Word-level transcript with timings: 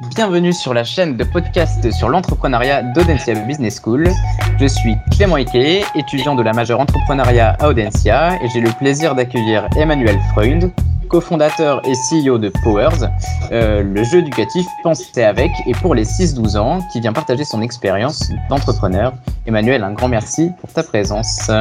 Bienvenue 0.00 0.52
sur 0.52 0.74
la 0.74 0.82
chaîne 0.82 1.16
de 1.16 1.22
podcast 1.22 1.88
sur 1.92 2.08
l'entrepreneuriat 2.08 2.82
d'Audencia 2.82 3.32
Business 3.46 3.80
School. 3.80 4.10
Je 4.58 4.66
suis 4.66 4.96
Clément 5.12 5.36
Ike, 5.36 5.86
étudiant 5.94 6.34
de 6.34 6.42
la 6.42 6.52
majeure 6.52 6.80
entrepreneuriat 6.80 7.56
à 7.60 7.68
Audencia 7.68 8.36
et 8.42 8.48
j'ai 8.48 8.60
le 8.60 8.70
plaisir 8.70 9.14
d'accueillir 9.14 9.68
Emmanuel 9.76 10.18
Freund, 10.32 10.72
cofondateur 11.14 11.80
et 11.86 11.92
CEO 11.92 12.38
de 12.38 12.48
Powers, 12.64 13.08
euh, 13.52 13.84
le 13.84 14.02
jeu 14.02 14.18
éducatif 14.18 14.66
pensé 14.82 15.22
avec 15.22 15.52
et 15.64 15.70
pour 15.70 15.94
les 15.94 16.04
6-12 16.04 16.56
ans, 16.56 16.80
qui 16.92 16.98
vient 17.00 17.12
partager 17.12 17.44
son 17.44 17.62
expérience 17.62 18.30
d'entrepreneur. 18.50 19.12
Emmanuel, 19.46 19.84
un 19.84 19.92
grand 19.92 20.08
merci 20.08 20.50
pour 20.60 20.72
ta 20.72 20.82
présence. 20.82 21.52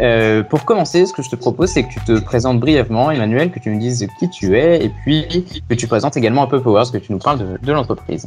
Euh, 0.00 0.42
pour 0.42 0.64
commencer, 0.64 1.04
ce 1.04 1.12
que 1.12 1.22
je 1.22 1.28
te 1.28 1.36
propose, 1.36 1.68
c'est 1.68 1.82
que 1.82 1.92
tu 1.92 2.00
te 2.00 2.18
présentes 2.18 2.60
brièvement, 2.60 3.10
Emmanuel, 3.10 3.50
que 3.50 3.58
tu 3.58 3.68
nous 3.68 3.78
dises 3.78 4.06
qui 4.18 4.30
tu 4.30 4.56
es 4.56 4.82
et 4.82 4.88
puis 4.88 5.44
que 5.68 5.74
tu 5.74 5.86
présentes 5.86 6.16
également 6.16 6.44
un 6.44 6.46
peu 6.46 6.62
Powers, 6.62 6.90
que 6.90 6.96
tu 6.96 7.12
nous 7.12 7.18
parles 7.18 7.58
de, 7.60 7.72
l'entreprise. 7.72 8.26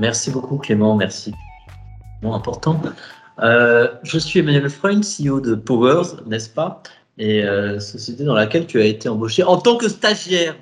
Merci 0.00 0.32
beaucoup 0.32 0.56
Clément, 0.56 0.96
merci. 0.96 1.32
Bon, 2.20 2.34
important. 2.34 2.80
Euh, 3.38 3.86
je 4.02 4.18
suis 4.18 4.40
Emmanuel 4.40 4.68
Freund, 4.70 5.04
CEO 5.04 5.38
de 5.38 5.54
Powers, 5.54 6.16
n'est-ce 6.26 6.50
pas? 6.50 6.82
Et 7.20 7.44
euh, 7.44 7.78
société 7.78 8.24
dans 8.24 8.34
laquelle 8.34 8.66
tu 8.66 8.80
as 8.80 8.86
été 8.86 9.08
embauché 9.08 9.44
en 9.44 9.58
tant 9.58 9.76
que 9.76 9.88
stagiaire. 9.88 10.56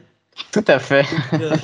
Tout 0.52 0.64
à 0.66 0.78
fait. 0.78 1.06
Euh, 1.34 1.54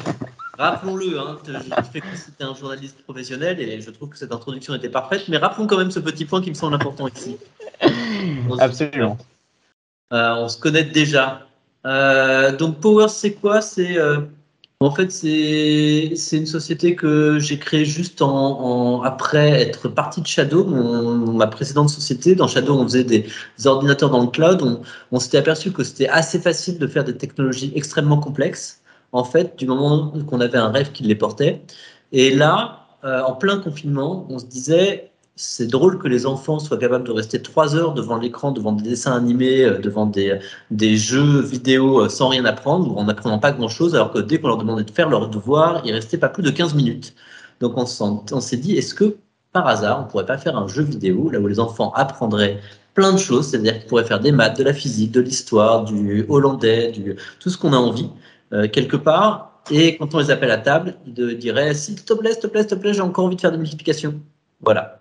rappelons-le, 0.58 1.18
hein, 1.18 1.36
je, 1.44 1.82
fais 1.92 2.00
que 2.00 2.16
c'était 2.16 2.44
un 2.44 2.54
journaliste 2.54 3.02
professionnel 3.02 3.58
et 3.60 3.80
je 3.80 3.90
trouve 3.90 4.10
que 4.10 4.16
cette 4.16 4.32
introduction 4.32 4.72
était 4.72 4.88
parfaite, 4.88 5.24
mais 5.28 5.36
rappelons 5.36 5.66
quand 5.66 5.78
même 5.78 5.90
ce 5.90 5.98
petit 5.98 6.24
point 6.24 6.40
qui 6.40 6.50
me 6.50 6.54
semble 6.54 6.74
important 6.74 7.08
ici. 7.08 7.36
Absolument. 8.60 9.18
Euh, 10.12 10.34
on 10.36 10.48
se 10.48 10.58
connaît 10.58 10.84
déjà. 10.84 11.44
donc 11.84 12.78
Power, 12.78 13.08
c'est 13.08 13.34
quoi? 13.34 13.60
C'est 13.60 13.98
en 14.84 14.90
fait, 14.90 15.10
c'est 15.10 16.36
une 16.36 16.46
société 16.46 16.94
que 16.94 17.38
j'ai 17.38 17.58
créée 17.58 17.84
juste 17.84 18.22
en, 18.22 19.02
après 19.02 19.62
être 19.62 19.88
parti 19.88 20.20
de 20.20 20.26
Shadow, 20.26 20.64
ma 20.64 21.46
précédente 21.46 21.88
société. 21.88 22.34
Dans 22.34 22.48
Shadow, 22.48 22.78
on 22.78 22.84
faisait 22.84 23.04
des, 23.04 23.26
ordinateurs 23.64 24.10
dans 24.10 24.22
le 24.22 24.28
cloud. 24.28 24.82
On, 25.10 25.18
s'était 25.20 25.38
aperçu 25.38 25.72
que 25.72 25.84
c'était 25.84 26.08
assez 26.08 26.38
facile 26.38 26.78
de 26.78 26.86
faire 26.86 27.04
des 27.04 27.16
technologies 27.16 27.72
extrêmement 27.74 28.18
complexes, 28.18 28.82
en 29.12 29.24
fait, 29.24 29.56
du 29.58 29.66
moment 29.66 30.12
qu'on 30.26 30.40
avait 30.40 30.58
un 30.58 30.70
rêve 30.70 30.92
qui 30.92 31.04
les 31.04 31.14
portait. 31.14 31.62
Et 32.12 32.34
là, 32.34 32.86
euh, 33.04 33.22
en 33.22 33.34
plein 33.34 33.58
confinement, 33.58 34.26
on 34.28 34.38
se 34.38 34.46
disait, 34.46 35.12
c'est 35.36 35.66
drôle 35.66 35.98
que 35.98 36.06
les 36.06 36.26
enfants 36.26 36.58
soient 36.58 36.78
capables 36.78 37.04
de 37.04 37.12
rester 37.12 37.42
trois 37.42 37.74
heures 37.74 37.94
devant 37.94 38.16
l'écran, 38.16 38.52
devant 38.52 38.72
des 38.72 38.82
dessins 38.82 39.12
animés, 39.16 39.64
euh, 39.64 39.78
devant 39.78 40.06
des, 40.06 40.40
jeux 40.96 41.40
vidéo 41.40 42.02
euh, 42.02 42.08
sans 42.08 42.28
rien 42.28 42.44
apprendre 42.44 42.94
ou 42.94 42.98
en 42.98 43.04
n'apprenant 43.04 43.38
pas 43.38 43.52
grand-chose, 43.52 43.94
alors 43.94 44.12
que 44.12 44.20
dès 44.20 44.40
qu'on 44.40 44.48
leur 44.48 44.58
demandait 44.58 44.84
de 44.84 44.90
faire 44.90 45.08
leur 45.08 45.28
devoir, 45.28 45.82
il 45.84 45.92
restait 45.92 46.18
pas 46.18 46.28
plus 46.28 46.42
de 46.42 46.50
15 46.50 46.74
minutes. 46.74 47.14
Donc 47.60 47.76
on, 47.76 47.84
on 48.32 48.40
s'est 48.40 48.56
dit, 48.56 48.76
est-ce 48.76 48.94
que 48.94 49.16
par 49.52 49.66
hasard, 49.68 50.04
on 50.04 50.10
pourrait 50.10 50.26
pas 50.26 50.38
faire 50.38 50.56
un 50.56 50.68
jeu 50.68 50.82
vidéo 50.82 51.30
là 51.30 51.38
où 51.40 51.46
les 51.46 51.60
enfants 51.60 51.92
apprendraient 51.94 52.60
plein 52.94 53.12
de 53.12 53.18
choses, 53.18 53.48
c'est-à-dire 53.48 53.78
qu'ils 53.78 53.86
pourraient 53.86 54.04
faire 54.04 54.20
des 54.20 54.32
maths, 54.32 54.58
de 54.58 54.64
la 54.64 54.74
physique, 54.74 55.12
de 55.12 55.20
l'histoire, 55.20 55.84
du 55.84 56.26
hollandais, 56.28 56.92
du, 56.92 57.16
tout 57.40 57.50
ce 57.50 57.58
qu'on 57.58 57.72
a 57.72 57.76
envie, 57.76 58.08
euh, 58.52 58.68
quelque 58.68 58.96
part, 58.96 59.62
et 59.70 59.96
quand 59.96 60.14
on 60.14 60.18
les 60.18 60.30
appelle 60.30 60.50
à 60.50 60.58
table, 60.58 60.94
ils 61.06 61.38
diraient, 61.38 61.74
s'il 61.74 62.04
te 62.04 62.12
plaît, 62.12 62.32
s'il 62.32 62.40
te 62.40 62.46
plaît, 62.46 62.60
s'il 62.62 62.70
te 62.70 62.74
plaît, 62.74 62.94
j'ai 62.94 63.00
encore 63.00 63.24
envie 63.24 63.36
de 63.36 63.40
faire 63.40 63.52
des 63.52 63.58
multiplications. 63.58 64.20
Voilà. 64.60 64.98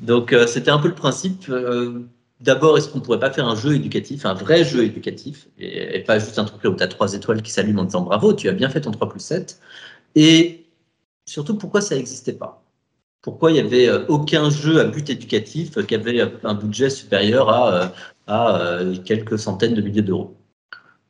Donc 0.00 0.32
euh, 0.32 0.46
c'était 0.46 0.70
un 0.70 0.78
peu 0.78 0.88
le 0.88 0.94
principe. 0.94 1.48
Euh, 1.48 2.00
d'abord, 2.40 2.78
est-ce 2.78 2.88
qu'on 2.88 3.00
pourrait 3.00 3.20
pas 3.20 3.30
faire 3.30 3.46
un 3.46 3.56
jeu 3.56 3.74
éducatif, 3.74 4.26
un 4.26 4.34
vrai 4.34 4.64
jeu 4.64 4.84
éducatif, 4.84 5.48
et, 5.58 6.00
pas 6.00 6.18
juste 6.18 6.38
un 6.38 6.44
truc 6.44 6.62
là 6.64 6.70
où 6.70 6.76
tu 6.76 6.82
as 6.82 6.88
trois 6.88 7.14
étoiles 7.14 7.42
qui 7.42 7.50
s'allument 7.50 7.82
en 7.82 7.84
disant 7.84 8.02
bravo, 8.02 8.32
tu 8.32 8.48
as 8.48 8.52
bien 8.52 8.68
fait 8.68 8.80
ton 8.80 8.90
3 8.90 9.08
plus 9.08 9.20
7. 9.20 9.60
Et 10.14 10.66
surtout, 11.26 11.56
pourquoi 11.56 11.80
ça 11.80 11.96
n'existait 11.96 12.32
pas? 12.32 12.62
Pourquoi 13.22 13.50
il 13.52 13.54
n'y 13.54 13.60
avait 13.60 13.88
euh, 13.88 14.04
aucun 14.08 14.50
jeu 14.50 14.80
à 14.80 14.84
but 14.84 15.08
éducatif 15.10 15.84
qui 15.86 15.94
avait 15.94 16.20
un 16.42 16.54
budget 16.54 16.90
supérieur 16.90 17.48
à, 17.50 17.92
à 18.26 18.80
quelques 19.04 19.38
centaines 19.38 19.74
de 19.74 19.80
milliers 19.82 20.02
d'euros? 20.02 20.36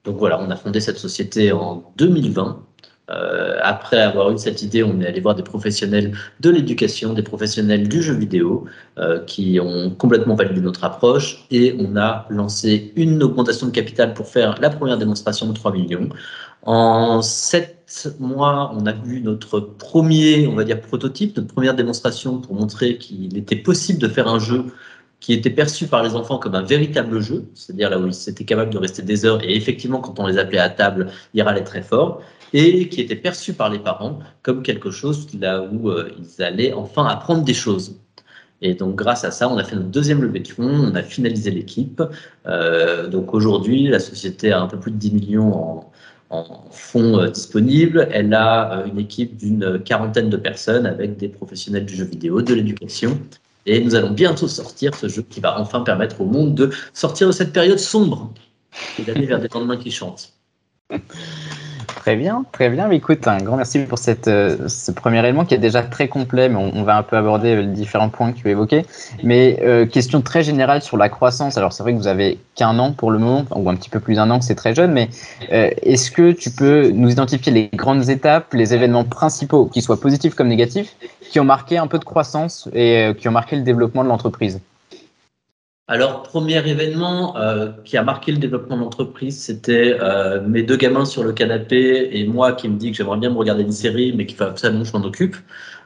Donc 0.05 0.19
voilà, 0.19 0.41
on 0.41 0.51
a 0.51 0.57
fondé 0.57 0.81
cette 0.81 0.99
société 0.99 1.53
en 1.53 1.93
2020 1.97 2.67
euh, 3.11 3.59
après 3.63 4.01
avoir 4.01 4.31
eu 4.31 4.39
cette 4.39 4.63
idée, 4.63 4.85
on 4.85 5.01
est 5.01 5.07
allé 5.07 5.21
voir 5.21 5.35
des 5.35 5.43
professionnels 5.43 6.17
de 6.41 6.51
l'éducation, 6.51 7.13
des 7.15 7.23
professionnels 7.23 7.89
du 7.89 8.01
jeu 8.01 8.15
vidéo 8.15 8.65
euh, 8.99 9.19
qui 9.25 9.59
ont 9.61 9.91
complètement 9.91 10.37
validé 10.37 10.61
notre 10.61 10.85
approche 10.85 11.45
et 11.51 11.75
on 11.79 11.97
a 11.97 12.27
lancé 12.31 12.93
une 12.95 13.23
augmentation 13.23 13.67
de 13.67 13.73
capital 13.73 14.15
pour 14.15 14.29
faire 14.29 14.55
la 14.61 14.71
première 14.71 14.99
démonstration 14.99 15.49
de 15.49 15.53
3 15.53 15.73
millions. 15.73 16.09
En 16.63 17.23
sept 17.23 18.15
mois, 18.21 18.73
on 18.73 18.87
a 18.87 18.93
vu 18.93 19.21
notre 19.21 19.59
premier, 19.59 20.47
on 20.47 20.55
va 20.55 20.63
dire, 20.63 20.81
prototype, 20.81 21.37
notre 21.37 21.53
première 21.53 21.75
démonstration 21.75 22.39
pour 22.39 22.55
montrer 22.55 22.99
qu'il 22.99 23.37
était 23.37 23.57
possible 23.57 23.99
de 23.99 24.07
faire 24.07 24.29
un 24.29 24.39
jeu 24.39 24.67
qui 25.19 25.33
était 25.33 25.51
perçu 25.51 25.87
par 25.87 26.03
les 26.03 26.15
enfants 26.15 26.39
comme 26.39 26.55
un 26.55 26.63
véritable 26.63 27.21
jeu, 27.21 27.45
c'est-à-dire 27.55 27.91
là 27.91 27.99
où 27.99 28.07
ils 28.07 28.29
étaient 28.29 28.45
capables 28.45 28.73
de 28.73 28.79
rester 28.79 29.03
des 29.03 29.25
heures 29.25 29.43
et 29.43 29.57
effectivement 29.57 30.01
quand 30.01 30.19
on 30.19 30.27
les 30.27 30.39
appelait 30.39 30.59
à 30.59 30.69
table, 30.69 31.11
ils 31.35 31.43
râlaient 31.43 31.65
très 31.65 31.83
fort 31.83 32.23
et 32.53 32.89
qui 32.89 33.01
était 33.01 33.17
perçu 33.17 33.55
par 33.55 33.71
les 33.71 33.79
parents 33.79 34.19
comme 34.43 34.63
quelque 34.63 34.91
chose 34.91 35.27
là 35.39 35.63
où 35.63 35.91
euh, 35.91 36.11
ils 36.19 36.43
allaient 36.43 36.73
enfin 36.73 37.07
apprendre 37.07 37.45
des 37.45 37.55
choses. 37.55 37.99
Et 38.65 38.75
donc, 38.75 38.95
grâce 38.95 39.25
à 39.25 39.33
ça, 39.33 39.49
on 39.49 39.59
a 39.59 39.65
fait 39.65 39.75
notre 39.75 39.89
deuxième 39.89 40.23
levée 40.23 40.39
de 40.39 40.49
fonds, 40.49 40.71
on 40.71 40.95
a 40.95 41.03
finalisé 41.03 41.51
l'équipe. 41.51 42.01
Euh, 42.47 43.09
donc, 43.09 43.35
aujourd'hui, 43.35 43.89
la 43.89 43.99
société 43.99 44.53
a 44.53 44.61
un 44.61 44.69
peu 44.69 44.79
plus 44.79 44.93
de 44.93 44.99
10 44.99 45.13
millions 45.13 45.83
en, 46.31 46.65
fonds 46.71 47.19
euh, 47.19 47.29
disponibles. 47.29 48.09
Elle 48.13 48.33
a 48.33 48.85
une 48.87 49.01
équipe 49.01 49.37
d'une 49.37 49.81
quarantaine 49.81 50.31
de 50.31 50.37
personnes 50.37 50.87
avec 50.87 51.17
des 51.17 51.29
professionnels 51.29 51.87
du 51.87 51.95
jeu 51.95 52.05
vidéo, 52.05 52.41
de 52.41 52.55
l'éducation. 52.55 53.19
Et 53.67 53.81
nous 53.81 53.97
allons 53.97 54.11
bientôt 54.11 54.49
sortir 54.49 54.95
ce 54.95 55.09
jeu 55.09 55.23
qui 55.23 55.41
va 55.41 55.61
enfin 55.61 55.81
permettre 55.81 56.21
au 56.21 56.25
monde 56.25 56.55
de 56.55 56.71
sortir 56.95 57.27
de 57.27 57.33
cette 57.33 57.53
période 57.53 57.79
sombre 57.79 58.33
et 58.99 59.03
d'aller 59.03 59.27
vers 59.27 59.41
des 59.41 59.49
lendemains 59.49 59.77
qui 59.77 59.91
chantent. 59.91 60.33
Très 62.03 62.17
bien, 62.17 62.45
très 62.51 62.69
bien. 62.69 62.91
Écoute, 62.91 63.29
un 63.29 63.39
grand 63.39 63.57
merci 63.57 63.79
pour 63.79 63.97
euh, 64.27 64.69
ce 64.69 64.91
premier 64.91 65.21
élément 65.21 65.45
qui 65.45 65.55
est 65.55 65.59
déjà 65.59 65.85
très 65.85 66.09
complet, 66.09 66.49
mais 66.49 66.57
on, 66.57 66.83
va 66.83 66.97
un 66.97 67.05
peu 67.05 67.17
aborder 67.17 67.55
les 67.55 67.69
différents 67.69 68.09
points 68.09 68.33
que 68.33 68.39
tu 68.39 68.51
évoquais. 68.51 68.85
Mais 69.23 69.61
euh, 69.63 69.87
question 69.87 70.21
très 70.21 70.43
générale 70.43 70.83
sur 70.83 70.97
la 70.97 71.09
croissance. 71.09 71.57
Alors 71.59 71.73
c'est 71.73 71.85
vrai 71.85 71.93
que 71.93 71.99
vous 71.99 72.09
avez 72.09 72.41
qu'un 72.57 72.77
an 72.81 72.91
pour 72.91 73.13
le 73.13 73.21
moment, 73.21 73.45
ou 73.55 73.71
un 73.71 73.77
petit 73.77 73.89
peu 73.89 74.01
plus 74.01 74.17
d'un 74.17 74.31
an, 74.31 74.41
c'est 74.41 74.57
très 74.57 74.75
jeune, 74.75 74.91
mais 74.91 75.11
euh, 75.53 75.71
est-ce 75.83 76.11
que 76.11 76.33
tu 76.33 76.51
peux 76.51 76.89
nous 76.89 77.13
identifier 77.13 77.53
les 77.53 77.71
grandes 77.73 78.09
étapes, 78.09 78.53
les 78.53 78.75
événements 78.75 79.05
principaux, 79.05 79.67
qu'ils 79.67 79.83
soient 79.83 80.01
positifs 80.01 80.35
comme 80.35 80.49
négatifs, 80.49 80.97
qui 81.31 81.39
ont 81.39 81.45
marqué 81.45 81.79
un 81.79 81.87
peu 81.87 82.01
de 82.01 82.05
croissance 82.05 82.69
et 82.75 83.13
qui 83.17 83.29
ont 83.29 83.33
marqué 83.33 83.55
le 83.55 83.63
développement 83.63 84.03
de 84.03 84.09
l'entreprise? 84.09 84.61
Alors, 85.93 86.23
premier 86.23 86.67
événement 86.67 87.37
euh, 87.37 87.71
qui 87.85 87.99
a 87.99 88.03
marqué 88.03 88.33
le 88.33 88.39
développement 88.39 88.79
de 88.79 88.81
l'entreprise, 88.81 89.39
c'était 89.39 89.99
euh, 90.01 90.41
mes 90.41 90.63
deux 90.63 90.79
gamins 90.79 91.05
sur 91.05 91.23
le 91.23 91.35
canapé 91.35 92.09
et 92.13 92.27
moi 92.27 92.53
qui 92.53 92.71
me 92.71 92.79
dis 92.79 92.93
que 92.93 92.97
j'aimerais 92.97 93.19
bien 93.19 93.29
me 93.29 93.37
regarder 93.37 93.63
une 93.63 93.73
série, 93.73 94.15
mais 94.17 94.25
qu'il 94.25 94.39
faut 94.39 94.45
absolument 94.45 94.85
je 94.85 94.93
m'en 94.97 95.05
occupe. 95.05 95.37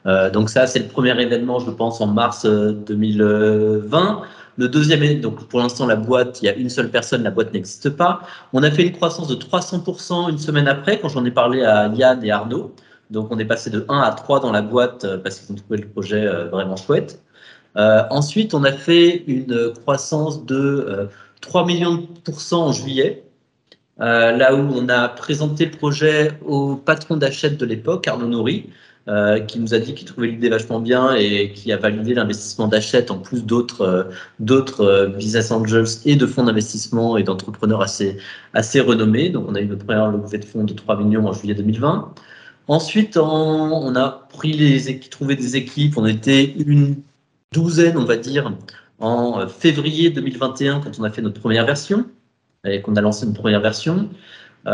Euh, 0.07 0.31
donc 0.31 0.49
ça, 0.49 0.69
c'est 0.69 0.79
le 0.79 0.87
premier 0.87 1.21
événement, 1.21 1.59
je 1.59 1.73
pense, 1.73 2.01
en 2.01 2.07
mars 2.07 2.47
2020. 2.47 4.23
Le 4.59 4.69
deuxième, 4.69 5.21
donc 5.21 5.49
pour 5.49 5.59
l'instant, 5.59 5.87
la 5.87 5.97
boîte, 5.97 6.41
il 6.41 6.45
y 6.45 6.49
a 6.51 6.55
une 6.55 6.71
seule 6.71 6.91
personne, 6.91 7.25
la 7.25 7.33
boîte 7.33 7.53
n'existe 7.53 7.91
pas. 7.91 8.21
On 8.53 8.63
a 8.63 8.71
fait 8.71 8.85
une 8.87 8.93
croissance 8.93 9.27
de 9.27 9.35
300% 9.35 10.31
une 10.31 10.39
semaine 10.39 10.69
après, 10.69 11.01
quand 11.01 11.09
j'en 11.09 11.25
ai 11.25 11.33
parlé 11.33 11.65
à 11.65 11.89
Yann 11.89 12.23
et 12.23 12.31
Arnaud. 12.31 12.73
Donc 13.11 13.33
on 13.33 13.39
est 13.41 13.45
passé 13.45 13.71
de 13.71 13.85
1 13.89 13.99
à 13.99 14.13
3 14.13 14.39
dans 14.39 14.53
la 14.53 14.63
boîte 14.63 15.05
parce 15.25 15.41
qu'ils 15.41 15.53
ont 15.53 15.59
trouvé 15.59 15.79
le 15.79 15.89
projet 15.89 16.25
vraiment 16.53 16.77
chouette. 16.77 17.21
Euh, 17.77 18.03
ensuite, 18.11 18.55
on 18.55 18.65
a 18.65 18.73
fait 18.73 19.25
une 19.27 19.73
croissance 19.83 20.45
de 20.47 21.09
3 21.41 21.63
euh, 21.63 21.67
millions 21.67 21.95
de 21.97 22.07
pourcents 22.25 22.69
en 22.69 22.73
juillet, 22.73 23.25
euh, 24.01 24.33
là 24.33 24.55
où 24.55 24.59
on 24.75 24.89
a 24.89 25.09
présenté 25.09 25.67
le 25.67 25.71
projet 25.73 26.33
au 26.45 26.77
patron 26.77 27.17
d'achat 27.17 27.49
de 27.49 27.67
l'époque, 27.67 28.09
Arnaud 28.09 28.29
Nourri, 28.29 28.71
qui 29.47 29.61
nous 29.61 29.73
a 29.73 29.79
dit 29.79 29.95
qu'il 29.95 30.05
trouvait 30.09 30.27
l'idée 30.27 30.49
vachement 30.49 30.81
bien 30.81 31.15
et 31.15 31.53
qui 31.53 31.71
a 31.71 31.77
validé 31.77 32.13
l'investissement 32.13 32.67
d'Achète 32.67 33.13
en 33.13 33.19
plus 33.19 33.45
d'autres 33.45 34.09
d'autres 34.41 35.13
business 35.17 35.53
angels 35.53 35.87
et 36.05 36.17
de 36.17 36.27
fonds 36.27 36.43
d'investissement 36.43 37.17
et 37.17 37.23
d'entrepreneurs 37.23 37.83
assez 37.83 38.17
assez 38.53 38.81
renommés. 38.81 39.29
Donc 39.29 39.47
on 39.49 39.55
a 39.55 39.61
eu 39.61 39.67
notre 39.67 39.85
première 39.85 40.11
levée 40.11 40.39
de 40.39 40.45
fonds 40.45 40.65
de 40.65 40.75
3 40.75 40.97
millions 40.99 41.25
en 41.25 41.33
juillet 41.33 41.55
2020. 41.55 42.15
Ensuite, 42.69 43.17
on, 43.17 43.95
a 43.95 44.27
pris 44.29 44.53
les 44.53 44.99
trouvé 45.09 45.37
des 45.37 45.55
équipes. 45.55 45.97
On 45.97 46.07
était 46.07 46.45
une 46.45 46.97
douzaine, 47.57 47.97
on 47.97 48.05
va 48.05 48.17
dire, 48.17 48.53
en 48.99 49.41
euh, 49.41 49.47
février 49.47 50.11
2021 50.11 50.81
quand 50.81 50.99
on 50.99 51.05
a 51.05 51.11
fait 51.11 51.23
notre 51.23 51.41
première 51.41 51.67
version 51.67 52.05
et 52.65 52.83
qu'on 52.83 52.97
a 52.97 53.01
lancé 53.01 53.27
une 53.27 53.35
première 53.35 53.61
version. 53.61 54.09
40 54.65 54.73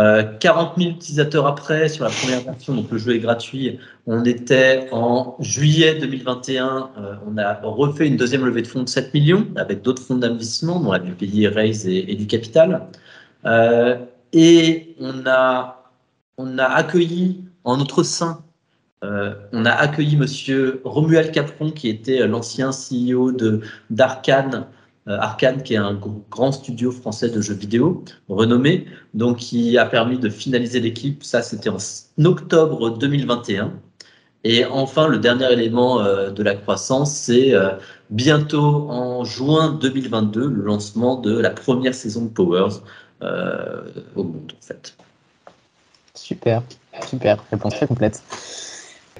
euh, 0.78 0.80
000 0.80 0.90
utilisateurs 0.92 1.46
après 1.46 1.90
sur 1.90 2.04
la 2.04 2.10
première 2.10 2.40
version, 2.40 2.74
donc 2.74 2.90
le 2.90 2.96
jeu 2.96 3.14
est 3.14 3.18
gratuit. 3.18 3.78
On 4.06 4.24
était 4.24 4.88
en 4.90 5.36
juillet 5.38 5.96
2021, 5.96 6.90
euh, 6.96 7.14
on 7.26 7.36
a 7.36 7.60
refait 7.62 8.06
une 8.06 8.16
deuxième 8.16 8.46
levée 8.46 8.62
de 8.62 8.66
fonds 8.66 8.82
de 8.82 8.88
7 8.88 9.12
millions 9.12 9.46
avec 9.56 9.82
d'autres 9.82 10.02
fonds 10.02 10.16
d'investissement, 10.16 10.80
dont 10.80 10.92
la 10.92 10.98
BPI, 10.98 11.46
Raise 11.46 11.86
et, 11.86 12.10
et 12.10 12.14
du 12.14 12.26
Capital. 12.26 12.86
et 14.32 14.96
on 14.98 15.26
a, 15.26 15.92
on 16.38 16.58
a 16.58 16.64
accueilli 16.64 17.44
en 17.64 17.76
notre 17.76 18.02
sein 18.02 18.42
on 19.02 19.64
a 19.64 19.70
accueilli 19.70 20.16
Monsieur 20.16 20.80
Romuald 20.84 21.32
Capron, 21.32 21.70
qui 21.70 21.88
était 21.88 22.26
l'ancien 22.26 22.70
CEO 22.70 23.32
d'Arkane, 23.90 24.66
Arkane, 25.06 25.62
qui 25.62 25.74
est 25.74 25.78
un 25.78 26.00
grand 26.30 26.52
studio 26.52 26.92
français 26.92 27.28
de 27.28 27.40
jeux 27.40 27.54
vidéo 27.54 28.04
renommé, 28.28 28.86
donc 29.14 29.38
qui 29.38 29.76
a 29.76 29.86
permis 29.86 30.18
de 30.18 30.28
finaliser 30.28 30.78
l'équipe. 30.78 31.24
Ça, 31.24 31.42
c'était 31.42 31.70
en 31.70 31.78
octobre 32.24 32.90
2021. 32.96 33.72
Et 34.44 34.64
enfin, 34.64 35.06
le 35.06 35.18
dernier 35.18 35.52
élément 35.52 36.00
euh, 36.00 36.30
de 36.30 36.42
la 36.42 36.54
croissance, 36.54 37.14
c'est 37.14 37.54
euh, 37.54 37.70
bientôt 38.10 38.90
en 38.90 39.24
juin 39.24 39.72
2022, 39.80 40.48
le 40.48 40.62
lancement 40.62 41.16
de 41.16 41.38
la 41.38 41.50
première 41.50 41.94
saison 41.94 42.24
de 42.24 42.30
Powers 42.30 42.82
euh, 43.22 43.82
au 44.16 44.24
monde, 44.24 44.52
en 44.52 44.66
fait. 44.66 44.96
Super, 46.14 46.62
super, 47.06 47.44
réponse 47.50 47.74
très 47.74 47.86
complète. 47.86 48.22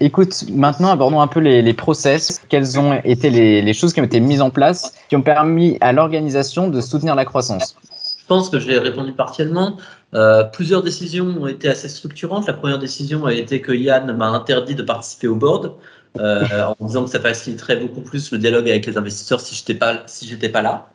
Écoute, 0.01 0.45
maintenant 0.51 0.91
abordons 0.91 1.21
un 1.21 1.27
peu 1.27 1.41
les, 1.41 1.75
process. 1.75 2.41
Quelles 2.49 2.79
ont 2.79 2.99
été 3.05 3.31
les, 3.31 3.73
choses 3.75 3.93
qui 3.93 4.01
ont 4.01 4.05
été 4.05 4.21
mises 4.21 4.41
en 4.41 4.51
place 4.51 4.95
qui 5.09 5.17
ont 5.17 5.23
permis 5.23 5.77
à 5.81 5.93
l'organisation 5.93 6.69
de 6.69 6.81
soutenir 6.81 7.15
la 7.15 7.25
croissance? 7.25 7.77
Je 8.19 8.27
pense 8.27 8.49
que 8.49 8.59
j'ai 8.59 8.79
répondu 8.79 9.13
partiellement. 9.13 9.77
Euh, 10.15 10.45
plusieurs 10.45 10.83
décisions 10.83 11.27
ont 11.27 11.47
été 11.47 11.69
assez 11.69 11.89
structurantes. 11.89 12.47
La 12.47 12.55
première 12.55 12.79
décision 12.79 13.27
a 13.27 13.33
été 13.33 13.61
que 13.61 13.73
Yann 13.73 14.17
m'a 14.17 14.29
interdit 14.29 14.75
de 14.75 14.83
participer 14.83 15.29
au 15.29 15.35
board 15.35 15.75
euh, 16.19 16.45
en 16.79 16.85
disant 16.85 17.05
que 17.05 17.11
ça 17.11 17.21
faciliterait 17.21 17.77
beaucoup 17.77 18.01
plus 18.01 18.33
le 18.33 18.39
dialogue 18.39 18.69
avec 18.69 18.87
les 18.87 18.97
investisseurs 18.97 19.41
si 19.41 19.55
je 19.55 19.61
n'étais 19.61 19.75
pas, 19.75 20.03
si 20.07 20.35
pas 20.37 20.63
là. 20.63 20.89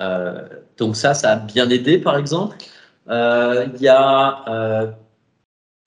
Euh, 0.00 0.40
donc 0.78 0.96
ça, 0.96 1.14
ça 1.14 1.32
a 1.32 1.36
bien 1.36 1.68
aidé, 1.68 1.98
par 1.98 2.16
exemple. 2.16 2.56
Il 3.10 3.80
y 3.80 3.88
a 3.88 4.94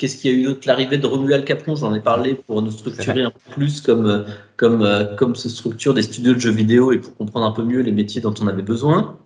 Qu'est-ce 0.02 0.18
qu'il 0.18 0.32
y 0.32 0.34
a 0.34 0.38
eu 0.40 0.44
d'autre? 0.46 0.62
L'arrivée 0.66 0.98
de 0.98 1.06
Romuald 1.06 1.46
Capron, 1.46 1.76
j'en 1.76 1.94
ai 1.94 2.00
parlé 2.00 2.34
pour 2.34 2.64
nous 2.64 2.72
structurer 2.72 3.22
un 3.22 3.30
peu 3.30 3.52
plus 3.52 3.82
comme, 3.82 4.26
comme, 4.58 5.16
comme 5.16 5.36
se 5.36 5.48
structure 5.48 5.94
des 5.94 6.02
studios 6.02 6.34
de 6.34 6.40
jeux 6.40 6.50
vidéo 6.50 6.92
et 6.92 6.98
pour 6.98 7.16
comprendre 7.16 7.46
un 7.46 7.52
peu 7.52 7.62
mieux 7.64 7.82
les 7.82 7.92
métiers 7.92 8.20
dont 8.20 8.34
on 8.42 8.48
avait 8.48 8.64
besoin. 8.64 9.20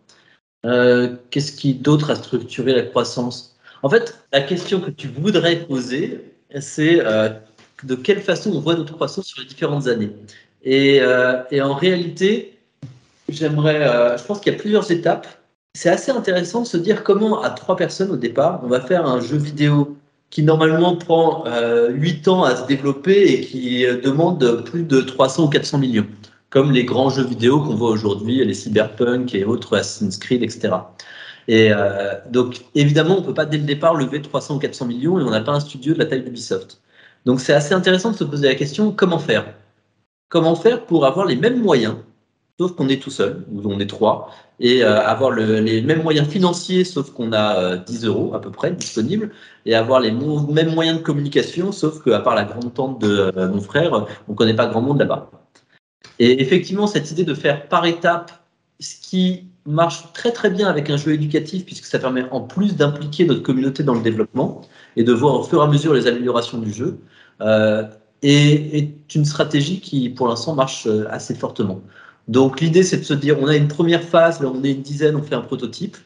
Euh, 0.65 1.15
qu'est-ce 1.31 1.53
qui 1.53 1.75
d'autre 1.75 2.11
a 2.11 2.15
structuré 2.15 2.73
la 2.73 2.81
croissance? 2.81 3.55
En 3.83 3.89
fait, 3.89 4.19
la 4.33 4.41
question 4.41 4.81
que 4.81 4.91
tu 4.91 5.07
voudrais 5.07 5.65
poser, 5.65 6.19
c'est 6.59 6.99
euh, 6.99 7.29
de 7.85 7.95
quelle 7.95 8.19
façon 8.19 8.51
on 8.51 8.59
voit 8.59 8.75
notre 8.75 8.95
croissance 8.95 9.27
sur 9.27 9.39
les 9.41 9.47
différentes 9.47 9.87
années. 9.87 10.11
Et, 10.61 10.99
euh, 10.99 11.41
en 11.63 11.75
réalité, 11.75 12.59
j'aimerais, 13.29 14.17
je 14.17 14.23
pense 14.25 14.41
qu'il 14.41 14.51
y 14.51 14.55
a 14.57 14.59
plusieurs 14.59 14.91
étapes. 14.91 15.25
C'est 15.73 15.89
assez 15.89 16.11
intéressant 16.11 16.63
de 16.63 16.67
se 16.67 16.75
dire 16.75 17.01
comment, 17.05 17.41
à 17.41 17.49
trois 17.49 17.77
personnes 17.77 18.11
au 18.11 18.17
départ, 18.17 18.59
on 18.65 18.67
va 18.67 18.81
faire 18.81 19.05
un 19.05 19.21
jeu 19.21 19.37
vidéo 19.37 19.95
qui 20.29 20.43
normalement 20.43 20.95
prend 20.97 21.45
8 21.89 22.27
ans 22.27 22.43
à 22.43 22.55
se 22.55 22.67
développer 22.67 23.33
et 23.33 23.41
qui 23.41 23.85
demande 24.03 24.63
plus 24.65 24.83
de 24.83 25.01
300 25.01 25.45
ou 25.45 25.49
400 25.49 25.77
millions 25.77 26.07
comme 26.55 26.71
les 26.71 26.85
grands 26.85 27.09
jeux 27.09 27.25
vidéo 27.25 27.59
qu'on 27.59 27.75
voit 27.75 27.89
aujourd'hui, 27.89 28.43
les 28.45 28.53
Cyberpunk 28.53 29.35
et 29.35 29.43
autres 29.43 29.75
Assassin's 29.75 30.17
Creed, 30.17 30.41
etc. 30.41 30.73
Et 31.49 31.69
euh, 31.69 32.13
donc, 32.29 32.61
évidemment, 32.75 33.17
on 33.17 33.21
ne 33.21 33.25
peut 33.25 33.33
pas 33.33 33.45
dès 33.45 33.57
le 33.57 33.65
départ 33.65 33.93
lever 33.93 34.21
300 34.21 34.55
ou 34.55 34.59
400 34.59 34.85
millions 34.85 35.19
et 35.19 35.23
on 35.23 35.31
n'a 35.31 35.41
pas 35.41 35.51
un 35.51 35.59
studio 35.59 35.93
de 35.93 35.99
la 35.99 36.05
taille 36.05 36.23
d'Ubisoft. 36.23 36.81
Donc, 37.25 37.41
c'est 37.41 37.53
assez 37.53 37.73
intéressant 37.73 38.11
de 38.11 38.15
se 38.15 38.23
poser 38.23 38.47
la 38.47 38.55
question 38.55 38.93
comment 38.93 39.19
faire? 39.19 39.53
Comment 40.29 40.55
faire 40.55 40.85
pour 40.85 41.05
avoir 41.05 41.25
les 41.25 41.35
mêmes 41.35 41.61
moyens, 41.61 41.95
sauf 42.59 42.75
qu'on 42.75 42.87
est 42.87 43.01
tout 43.01 43.09
seul, 43.09 43.45
ou 43.51 43.61
on 43.65 43.79
est 43.79 43.89
trois, 43.89 44.31
et 44.59 44.83
euh, 44.83 45.01
avoir 45.01 45.31
les 45.31 45.81
mêmes 45.81 46.03
moyens 46.03 46.27
financiers, 46.27 46.83
sauf 46.83 47.11
qu'on 47.11 47.33
a 47.33 47.77
10 47.77 48.05
euh, 48.05 48.07
euros 48.07 48.33
à 48.33 48.41
peu 48.41 48.51
près 48.51 48.71
disponibles, 48.71 49.31
et 49.65 49.75
avoir 49.75 49.99
les 49.99 50.11
mêmes 50.11 50.73
moyens 50.73 50.99
de 50.99 51.03
communication, 51.03 51.71
sauf 51.71 52.03
qu'à 52.03 52.19
part 52.19 52.35
la 52.35 52.45
grande 52.45 52.73
tante 52.73 53.01
de 53.01 53.31
mon 53.47 53.61
frère, 53.61 54.07
on 54.27 54.31
ne 54.31 54.37
connaît 54.37 54.55
pas 54.55 54.67
grand 54.67 54.81
monde 54.81 54.99
là-bas. 54.99 55.29
Et 56.19 56.41
effectivement, 56.41 56.87
cette 56.87 57.11
idée 57.11 57.23
de 57.23 57.33
faire 57.33 57.67
par 57.67 57.85
étapes, 57.85 58.31
ce 58.79 58.95
qui 59.01 59.47
marche 59.65 60.13
très 60.13 60.31
très 60.31 60.49
bien 60.49 60.67
avec 60.67 60.89
un 60.89 60.97
jeu 60.97 61.13
éducatif, 61.13 61.65
puisque 61.65 61.85
ça 61.85 61.99
permet 61.99 62.25
en 62.31 62.41
plus 62.41 62.75
d'impliquer 62.75 63.25
notre 63.25 63.41
communauté 63.41 63.83
dans 63.83 63.95
le 63.95 64.01
développement 64.01 64.61
et 64.95 65.03
de 65.03 65.11
voir 65.11 65.35
au 65.35 65.43
fur 65.43 65.61
et 65.61 65.63
à 65.63 65.67
mesure 65.67 65.93
les 65.93 66.07
améliorations 66.07 66.59
du 66.59 66.71
jeu, 66.71 66.99
euh, 67.41 67.83
est, 68.21 69.15
une 69.15 69.25
stratégie 69.25 69.79
qui 69.81 70.09
pour 70.09 70.27
l'instant 70.27 70.55
marche 70.55 70.87
euh, 70.87 71.05
assez 71.09 71.35
fortement. 71.35 71.81
Donc 72.27 72.61
l'idée 72.61 72.83
c'est 72.83 72.97
de 72.97 73.03
se 73.03 73.13
dire, 73.13 73.37
on 73.39 73.47
a 73.47 73.55
une 73.55 73.67
première 73.67 74.03
phase, 74.03 74.41
là 74.41 74.51
on 74.53 74.63
est 74.63 74.71
une 74.71 74.81
dizaine, 74.81 75.15
on 75.15 75.21
fait 75.21 75.35
un 75.35 75.41
prototype, 75.41 75.97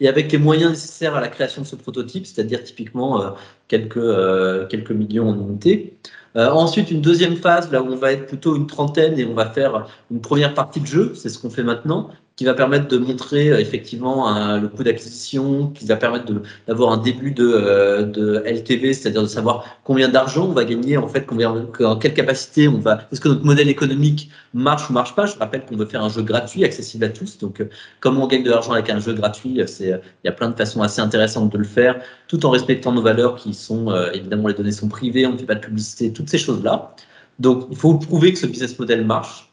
et 0.00 0.08
avec 0.08 0.30
les 0.32 0.38
moyens 0.38 0.70
nécessaires 0.72 1.14
à 1.14 1.20
la 1.20 1.28
création 1.28 1.62
de 1.62 1.66
ce 1.66 1.76
prototype, 1.76 2.26
c'est-à-dire 2.26 2.62
typiquement 2.64 3.22
euh, 3.22 3.30
quelques, 3.68 3.96
euh, 3.96 4.66
quelques 4.66 4.92
millions 4.92 5.28
en 5.28 5.34
unités, 5.38 5.96
euh, 6.36 6.50
ensuite, 6.50 6.90
une 6.90 7.00
deuxième 7.00 7.36
phase, 7.36 7.70
là 7.72 7.82
où 7.82 7.86
on 7.86 7.96
va 7.96 8.12
être 8.12 8.26
plutôt 8.26 8.54
une 8.54 8.66
trentaine 8.66 9.18
et 9.18 9.24
on 9.24 9.34
va 9.34 9.50
faire 9.50 9.88
une 10.10 10.20
première 10.20 10.54
partie 10.54 10.80
de 10.80 10.86
jeu, 10.86 11.12
c'est 11.14 11.28
ce 11.28 11.38
qu'on 11.38 11.50
fait 11.50 11.62
maintenant, 11.62 12.10
qui 12.38 12.44
va 12.44 12.54
permettre 12.54 12.86
de 12.86 12.98
montrer 12.98 13.50
euh, 13.50 13.58
effectivement 13.58 14.32
le 14.56 14.68
coût 14.68 14.84
d'acquisition, 14.84 15.66
qui 15.74 15.84
va 15.86 15.96
permettre 15.96 16.32
d'avoir 16.66 16.92
un 16.92 16.96
début 16.96 17.32
de, 17.32 17.44
euh, 17.44 18.04
de 18.04 18.42
LTV, 18.46 18.94
c'est-à-dire 18.94 19.22
de 19.22 19.26
savoir 19.26 19.64
combien 19.82 20.08
d'argent 20.08 20.46
on 20.46 20.52
va 20.52 20.64
gagner, 20.64 20.96
en 20.96 21.08
fait, 21.08 21.26
combien, 21.26 21.66
en 21.80 21.96
quelle 21.96 22.14
capacité 22.14 22.68
on 22.68 22.78
va, 22.78 23.00
est-ce 23.12 23.20
que 23.20 23.28
notre 23.28 23.44
modèle 23.44 23.68
économique 23.68 24.30
marche 24.54 24.88
ou 24.88 24.92
marche 24.92 25.14
pas? 25.16 25.26
Je 25.26 25.36
rappelle 25.36 25.66
qu'on 25.66 25.76
veut 25.76 25.86
faire 25.86 26.02
un 26.02 26.08
jeu 26.08 26.22
gratuit, 26.22 26.64
accessible 26.64 27.04
à 27.04 27.08
tous. 27.08 27.38
Donc, 27.38 27.62
comment 28.00 28.24
on 28.24 28.26
gagne 28.28 28.44
de 28.44 28.50
l'argent 28.50 28.72
avec 28.72 28.88
un 28.88 29.00
jeu 29.00 29.14
gratuit, 29.14 29.60
c'est, 29.66 29.88
il 29.88 30.26
y 30.26 30.28
a 30.28 30.32
plein 30.32 30.50
de 30.50 30.56
façons 30.56 30.80
assez 30.80 31.00
intéressantes 31.00 31.52
de 31.52 31.58
le 31.58 31.64
faire, 31.64 32.00
tout 32.28 32.46
en 32.46 32.50
respectant 32.50 32.92
nos 32.92 33.02
valeurs 33.02 33.34
qui 33.34 33.52
sont, 33.52 33.92
évidemment, 34.14 34.48
les 34.48 34.54
données 34.54 34.72
sont 34.72 34.88
privées, 34.88 35.26
on 35.26 35.32
ne 35.32 35.38
fait 35.38 35.44
pas 35.44 35.56
de 35.56 35.60
publicité, 35.60 36.12
toutes 36.12 36.30
ces 36.30 36.38
choses-là. 36.38 36.94
Donc, 37.38 37.66
il 37.70 37.76
faut 37.76 37.94
prouver 37.94 38.32
que 38.32 38.38
ce 38.38 38.46
business 38.46 38.78
model 38.78 39.04
marche. 39.04 39.48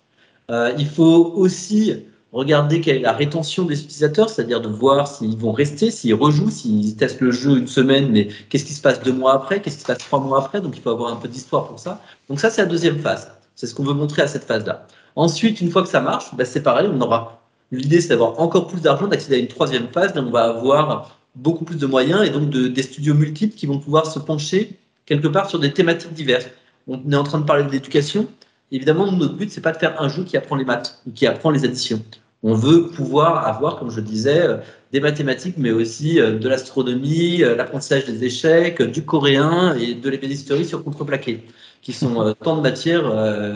Euh, 0.51 0.73
il 0.77 0.88
faut 0.88 1.33
aussi 1.35 2.03
regarder 2.35 2.81
quelle 2.81 2.97
est 2.97 3.01
la 3.01 3.13
rétention 3.13 3.65
des 3.65 3.81
utilisateurs, 3.81 4.29
c'est-à-dire 4.29 4.61
de 4.61 4.67
voir 4.67 5.07
s'ils 5.07 5.37
vont 5.37 5.51
rester, 5.51 5.89
s'ils 5.89 6.13
rejouent, 6.13 6.49
s'ils 6.49 6.95
testent 6.95 7.21
le 7.21 7.31
jeu 7.31 7.57
une 7.57 7.67
semaine, 7.67 8.11
mais 8.11 8.27
qu'est-ce 8.49 8.65
qui 8.65 8.73
se 8.73 8.81
passe 8.81 9.01
deux 9.01 9.13
mois 9.13 9.33
après, 9.33 9.61
qu'est-ce 9.61 9.77
qui 9.77 9.81
se 9.81 9.87
passe 9.87 9.99
trois 9.99 10.19
mois 10.19 10.43
après. 10.43 10.61
Donc, 10.61 10.75
il 10.77 10.81
faut 10.81 10.91
avoir 10.91 11.11
un 11.11 11.15
peu 11.15 11.27
d'histoire 11.27 11.67
pour 11.67 11.79
ça. 11.79 12.01
Donc, 12.29 12.39
ça, 12.39 12.49
c'est 12.49 12.61
la 12.61 12.67
deuxième 12.67 12.99
phase. 12.99 13.31
C'est 13.55 13.67
ce 13.67 13.73
qu'on 13.73 13.83
veut 13.83 13.93
montrer 13.93 14.21
à 14.21 14.27
cette 14.27 14.43
phase-là. 14.43 14.85
Ensuite, 15.15 15.61
une 15.61 15.71
fois 15.71 15.81
que 15.81 15.89
ça 15.89 16.01
marche, 16.01 16.35
ben, 16.35 16.45
c'est 16.45 16.61
pareil, 16.61 16.89
on 16.93 16.99
aura. 17.01 17.41
L'idée, 17.71 18.01
c'est 18.01 18.09
d'avoir 18.09 18.39
encore 18.39 18.67
plus 18.67 18.81
d'argent, 18.81 19.07
d'accéder 19.07 19.35
à 19.35 19.39
une 19.39 19.47
troisième 19.47 19.88
phase. 19.88 20.13
Là, 20.13 20.21
on 20.21 20.31
va 20.31 20.43
avoir 20.43 21.17
beaucoup 21.35 21.65
plus 21.65 21.77
de 21.77 21.85
moyens 21.85 22.25
et 22.27 22.29
donc 22.29 22.49
de, 22.49 22.67
des 22.67 22.83
studios 22.83 23.13
multiples 23.13 23.55
qui 23.55 23.65
vont 23.65 23.79
pouvoir 23.79 24.05
se 24.05 24.19
pencher 24.19 24.77
quelque 25.05 25.27
part 25.27 25.49
sur 25.49 25.59
des 25.59 25.73
thématiques 25.73 26.13
diverses 26.13 26.47
on 26.88 27.11
est 27.11 27.15
en 27.15 27.23
train 27.23 27.39
de 27.39 27.45
parler 27.45 27.63
de 27.63 27.71
l'éducation. 27.71 28.27
Évidemment, 28.71 29.11
notre 29.11 29.36
but, 29.36 29.51
c'est 29.51 29.62
pas 29.62 29.71
de 29.71 29.77
faire 29.77 30.01
un 30.01 30.10
jeu 30.10 30.24
qui 30.24 30.38
apprend 30.38 30.55
les 30.55 30.65
maths 30.65 31.01
ou 31.07 31.12
qui 31.12 31.27
apprend 31.27 31.51
les 31.51 31.65
additions. 31.65 32.03
On 32.47 32.53
veut 32.53 32.89
pouvoir 32.89 33.47
avoir, 33.47 33.75
comme 33.79 33.89
je 33.89 33.99
disais, 33.99 34.43
euh, 34.43 34.57
des 34.91 34.99
mathématiques, 34.99 35.55
mais 35.57 35.71
aussi 35.71 36.21
euh, 36.21 36.37
de 36.37 36.47
l'astronomie, 36.47 37.41
euh, 37.41 37.55
l'apprentissage 37.55 38.05
des 38.05 38.23
échecs, 38.23 38.83
du 38.83 39.03
coréen 39.03 39.75
et 39.75 39.95
de 39.95 40.09
l'ébénisterie 40.11 40.63
sur 40.63 40.83
contreplaqué, 40.83 41.43
qui 41.81 41.91
sont 41.91 42.35
tant 42.43 42.55
de 42.57 42.61
matières 42.61 43.07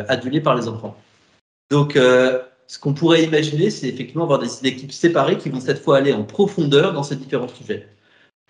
adulées 0.08 0.42
par 0.42 0.56
les 0.56 0.68
enfants. 0.68 0.96
Donc, 1.72 1.96
ce 1.96 2.80
qu'on 2.80 2.94
pourrait 2.94 3.24
imaginer, 3.24 3.72
c'est 3.72 3.88
effectivement 3.88 4.24
avoir 4.24 4.40
des 4.40 4.68
équipes 4.68 4.92
séparées 4.92 5.38
qui 5.38 5.50
vont 5.50 5.60
cette 5.60 5.80
fois 5.80 5.98
aller 5.98 6.14
en 6.14 6.24
profondeur 6.24 6.94
dans 6.94 7.02
ces 7.02 7.16
différents 7.16 7.48
sujets, 7.48 7.88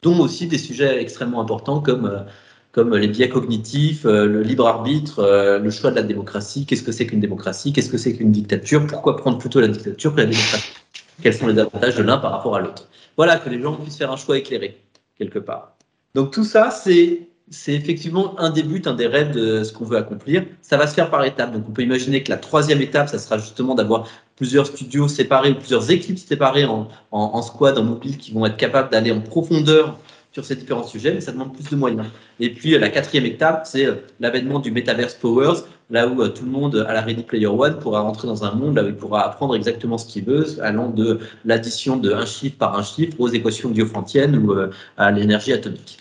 dont 0.04 0.20
aussi 0.20 0.48
des 0.48 0.58
sujets 0.58 1.02
extrêmement 1.02 1.42
importants 1.42 1.80
comme 1.80 2.26
comme 2.72 2.96
les 2.96 3.08
biais 3.08 3.30
cognitifs, 3.30 4.06
euh, 4.06 4.26
le 4.26 4.44
libre 4.44 4.68
arbitre, 4.68 5.20
euh, 5.20 5.60
le 5.60 5.70
choix 5.72 5.90
de 5.92 5.96
la 5.96 6.04
démocratie. 6.04 6.66
Qu'est-ce 6.66 6.84
que 6.84 6.92
c'est 6.92 7.08
qu'une 7.08 7.20
démocratie 7.20 7.74
Qu'est-ce 7.74 7.90
que 7.90 7.98
c'est 7.98 8.16
qu'une 8.16 8.32
dictature 8.32 8.86
Pourquoi 8.86 9.18
prendre 9.18 9.38
plutôt 9.38 9.60
la 9.60 9.68
dictature 9.68 10.14
que 10.14 10.22
la 10.22 10.28
démocratie 10.28 10.74
Quels 11.22 11.34
sont 11.34 11.48
les 11.48 11.58
avantages 11.58 11.96
de 11.96 12.04
l'un 12.04 12.18
par 12.18 12.32
rapport 12.32 12.56
à 12.56 12.62
l'autre 12.62 12.88
Voilà, 13.18 13.38
que 13.38 13.50
les 13.50 13.62
gens 13.62 13.76
puissent 13.76 13.98
faire 13.98 14.12
un 14.12 14.18
choix 14.18 14.38
éclairé, 14.38 14.78
quelque 15.18 15.40
part. 15.40 15.76
Donc 16.16 16.32
tout 16.32 16.44
ça, 16.44 16.72
c'est 16.72 17.30
c'est 17.52 17.74
effectivement 17.74 18.40
un 18.40 18.52
des 18.52 18.64
buts, 18.64 18.82
un 18.86 18.94
des 18.94 19.08
rêves 19.08 19.32
de 19.32 19.64
ce 19.64 19.74
qu'on 19.74 19.86
veut 19.86 19.98
accomplir. 19.98 20.46
Ça 20.62 20.78
va 20.78 20.86
se 20.86 20.94
faire 20.94 21.10
par 21.10 21.24
étapes. 21.26 21.52
Donc, 21.52 21.66
on 21.68 21.72
peut 21.72 21.82
imaginer 21.82 22.22
que 22.22 22.30
la 22.30 22.38
troisième 22.38 22.80
étape, 22.80 23.10
ça 23.10 23.18
sera 23.18 23.40
justement 23.40 23.74
d'avoir 23.74 24.08
plusieurs 24.36 24.68
studios 24.68 25.08
séparés 25.08 25.52
ou 25.52 25.56
plusieurs 25.56 25.90
équipes 25.90 26.20
séparées 26.20 26.66
en, 26.66 26.88
en, 27.12 27.20
en 27.34 27.42
squad, 27.42 27.78
en 27.78 27.84
mobile, 27.84 28.18
qui 28.18 28.32
vont 28.32 28.46
être 28.46 28.58
capables 28.58 28.92
d'aller 28.92 29.12
en 29.12 29.22
profondeur 29.22 29.98
sur 30.32 30.46
ces 30.46 30.56
différents 30.56 30.84
sujets, 30.84 31.14
mais 31.14 31.22
ça 31.22 31.32
demande 31.32 31.54
plus 31.54 31.70
de 31.70 31.76
moyens. 31.76 32.08
Et 32.40 32.52
puis 32.52 32.78
la 32.78 32.90
quatrième 32.90 33.26
étape, 33.26 33.66
c'est 33.66 33.86
euh, 33.86 33.96
l'avènement 34.20 34.60
du 34.60 34.72
Metaverse 34.72 35.16
Powers, 35.16 35.64
là 35.90 36.08
où 36.08 36.22
euh, 36.22 36.30
tout 36.30 36.46
le 36.46 36.52
monde 36.52 36.86
à 36.88 36.94
la 36.94 37.02
Ready 37.02 37.24
Player 37.24 37.48
One 37.48 37.80
pourra 37.80 38.02
rentrer 38.02 38.28
dans 38.28 38.44
un 38.44 38.54
monde 38.54 38.76
là 38.76 38.84
où 38.84 38.88
il 38.88 38.96
pourra 38.96 39.26
apprendre 39.26 39.56
exactement 39.56 39.98
ce 39.98 40.06
qu'il 40.06 40.26
veut, 40.26 40.46
allant 40.62 40.90
de 40.90 41.20
l'addition 41.46 41.98
de 41.98 42.14
un 42.14 42.26
chiffre 42.26 42.58
par 42.58 42.78
un 42.78 42.84
chiffre 42.84 43.20
aux 43.20 43.30
équations 43.30 43.70
diophantiennes 43.70 44.38
ou 44.38 44.54
euh, 44.54 44.70
à 44.98 45.10
l'énergie 45.12 45.52
atomique. 45.52 45.98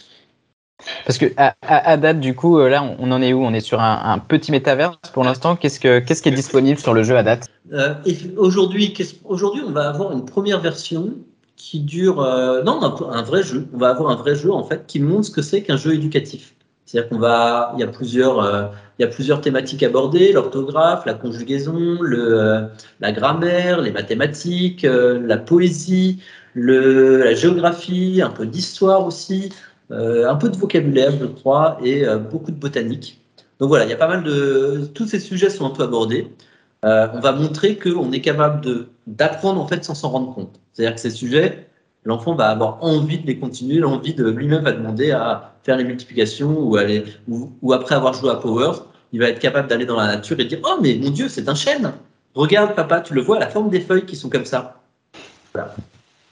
Parce 1.04 1.18
que 1.18 1.26
à, 1.36 1.96
date, 1.96 2.20
du 2.20 2.36
coup, 2.36 2.56
là, 2.60 2.84
on 3.00 3.10
en 3.10 3.20
est 3.20 3.32
où? 3.32 3.42
On 3.42 3.52
est 3.52 3.60
sur 3.60 3.80
un, 3.80 4.18
petit 4.20 4.52
métaverse 4.52 4.96
pour 5.12 5.24
l'instant? 5.24 5.56
Qu'est-ce, 5.56 5.80
que, 5.80 5.98
qu'est-ce 5.98 6.22
qui 6.22 6.28
est 6.28 6.32
disponible 6.32 6.78
sur 6.78 6.94
le 6.94 7.02
jeu 7.02 7.16
à 7.16 7.24
date? 7.24 7.48
Aujourd'hui, 8.36 8.94
aujourd'hui, 9.24 9.62
on 9.66 9.72
va 9.72 9.88
avoir 9.88 10.12
une 10.12 10.24
première 10.24 10.60
version 10.60 11.16
qui 11.58 11.80
dure. 11.80 12.22
Euh, 12.22 12.62
non, 12.62 12.80
un, 12.82 13.22
vrai 13.22 13.42
jeu. 13.42 13.68
On 13.74 13.78
va 13.78 13.90
avoir 13.90 14.10
un 14.10 14.16
vrai 14.16 14.34
jeu 14.34 14.50
en 14.50 14.64
fait 14.64 14.86
qui 14.86 15.00
montre 15.00 15.26
ce 15.26 15.30
que 15.30 15.42
c'est 15.42 15.62
qu'un 15.62 15.76
jeu 15.76 15.92
éducatif. 15.92 16.54
C'est-à-dire 16.86 17.10
qu'on 17.10 17.18
va, 17.18 17.72
il 17.76 17.80
y 17.80 17.82
a 17.82 17.86
plusieurs, 17.86 18.40
euh, 18.40 18.68
il 18.98 19.02
y 19.02 19.04
a 19.04 19.08
plusieurs 19.08 19.42
thématiques 19.42 19.82
abordées 19.82 20.32
l'orthographe, 20.32 21.04
la 21.04 21.12
conjugaison, 21.12 22.00
le, 22.00 22.40
euh, 22.40 22.62
la 23.00 23.12
grammaire, 23.12 23.82
les 23.82 23.90
mathématiques, 23.90 24.86
la 24.88 25.36
poésie, 25.36 26.22
le, 26.54 27.18
la 27.18 27.34
géographie, 27.34 28.22
un 28.22 28.30
peu 28.30 28.46
d'histoire 28.46 29.04
aussi, 29.04 29.52
un 29.90 30.34
peu 30.36 30.48
de 30.48 30.56
vocabulaire, 30.56 31.12
je 31.20 31.26
crois, 31.26 31.78
et 31.84 32.04
beaucoup 32.30 32.50
de 32.50 32.56
botanique. 32.56 33.20
Donc 33.60 33.68
voilà, 33.68 33.84
il 33.84 33.90
y 33.90 33.92
a 33.92 33.96
pas 33.96 34.08
mal 34.08 34.22
de, 34.22 34.88
tous 34.94 35.06
ces 35.06 35.20
sujets 35.20 35.50
sont 35.50 35.66
un 35.66 35.70
peu 35.70 35.82
abordés. 35.82 36.28
On 36.82 37.20
va 37.20 37.32
montrer 37.32 37.76
qu'on 37.76 38.12
est 38.12 38.20
capable 38.20 38.86
d'apprendre 39.06 39.60
en 39.60 39.66
fait 39.66 39.84
sans 39.84 39.94
s'en 39.94 40.10
rendre 40.10 40.34
compte. 40.34 40.60
C'est-à-dire 40.72 40.94
que 40.94 41.00
ces 41.00 41.10
sujets, 41.10 41.68
l'enfant 42.04 42.34
va 42.34 42.48
avoir 42.48 42.82
envie 42.82 43.18
de 43.18 43.26
les 43.26 43.38
continuer, 43.38 43.78
l'envie 43.78 44.14
de 44.14 44.28
lui-même 44.28 44.64
va 44.64 44.72
demander 44.72 45.10
à 45.10 45.54
faire 45.62 45.76
les 45.76 45.84
multiplications 45.84 46.58
ou, 46.58 46.76
aller, 46.76 47.04
ou, 47.28 47.72
après 47.72 47.94
avoir 47.94 48.14
joué 48.14 48.30
à 48.30 48.36
Power, 48.36 48.72
il 49.12 49.20
va 49.20 49.28
être 49.28 49.38
capable 49.38 49.68
d'aller 49.68 49.86
dans 49.86 49.96
la 49.96 50.06
nature 50.06 50.38
et 50.40 50.44
dire 50.44 50.60
Oh, 50.64 50.78
mais 50.80 50.98
mon 51.02 51.10
Dieu, 51.10 51.28
c'est 51.28 51.48
un 51.48 51.54
chêne 51.54 51.92
Regarde, 52.34 52.74
papa, 52.74 53.00
tu 53.00 53.14
le 53.14 53.20
vois, 53.20 53.38
la 53.38 53.48
forme 53.48 53.68
des 53.68 53.80
feuilles 53.80 54.06
qui 54.06 54.16
sont 54.16 54.28
comme 54.28 54.44
ça. 54.44 54.80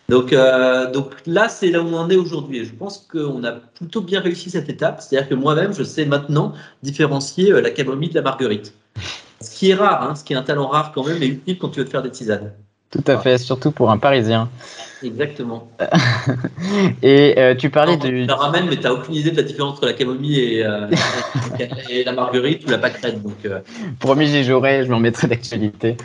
Donc, 0.09 0.33
euh, 0.33 0.91
donc 0.93 1.15
là, 1.26 1.49
c'est 1.49 1.71
là 1.71 1.83
où 1.83 1.87
on 1.87 1.97
en 1.97 2.11
est 2.11 2.17
aujourd'hui. 2.17 2.65
Je 2.65 2.73
pense 2.73 2.99
qu'on 2.99 3.43
a 3.43 3.53
plutôt 3.53 4.03
bien 4.03 4.21
réussi 4.21 4.50
cette 4.50 4.69
étape. 4.69 5.03
C'est-à-dire 5.03 5.29
que 5.29 5.35
moi-même, 5.35 5.73
je 5.73 5.83
sais 5.83 6.07
maintenant 6.07 6.53
différencier 6.83 7.50
euh, 7.50 7.61
la 7.61 7.71
camomille 7.71 8.11
de 8.11 8.15
la 8.15 8.23
marguerite. 8.23 8.73
Ce 9.40 9.50
qui 9.50 9.71
est 9.71 9.75
rare, 9.75 10.02
hein, 10.02 10.14
ce 10.14 10.25
qui 10.25 10.33
est 10.33 10.37
un 10.37 10.43
talent 10.43 10.69
rare 10.69 10.93
quand 10.95 11.07
même 11.07 11.23
et 11.23 11.26
utile 11.26 11.59
quand 11.59 11.69
tu 11.69 11.81
veux 11.81 11.85
te 11.85 11.90
faire 11.90 12.02
des 12.02 12.11
tisanes. 12.11 12.52
Tout 12.90 13.05
à 13.07 13.19
fait, 13.19 13.37
surtout 13.38 13.73
pour 13.73 13.90
un 13.90 13.99
Parisien. 13.99 14.49
Exactement. 15.02 15.69
et 17.02 17.35
euh, 17.37 17.55
tu 17.55 17.69
parlais 17.69 17.97
de. 17.97 18.09
Tu 18.09 18.25
la 18.25 18.37
ramène, 18.37 18.66
mais 18.69 18.76
tu 18.76 18.83
n'as 18.83 18.93
aucune 18.93 19.14
idée 19.14 19.31
de 19.31 19.37
la 19.37 19.43
différence 19.43 19.75
entre 19.75 19.87
la 19.87 19.93
camomille 19.93 20.40
et, 20.40 20.64
euh, 20.64 20.88
la 22.07 22.12
marguerite 22.12 22.64
ou 22.66 22.71
la 22.71 22.78
pâquerette. 22.78 23.23
Donc, 23.23 23.45
euh. 23.45 23.61
Promis, 23.99 24.28
j'y 24.28 24.45
jouerai, 24.45 24.85
je 24.85 24.90
m'en 24.90 25.00
mettrai 25.00 25.26
d'actualité. 25.26 25.97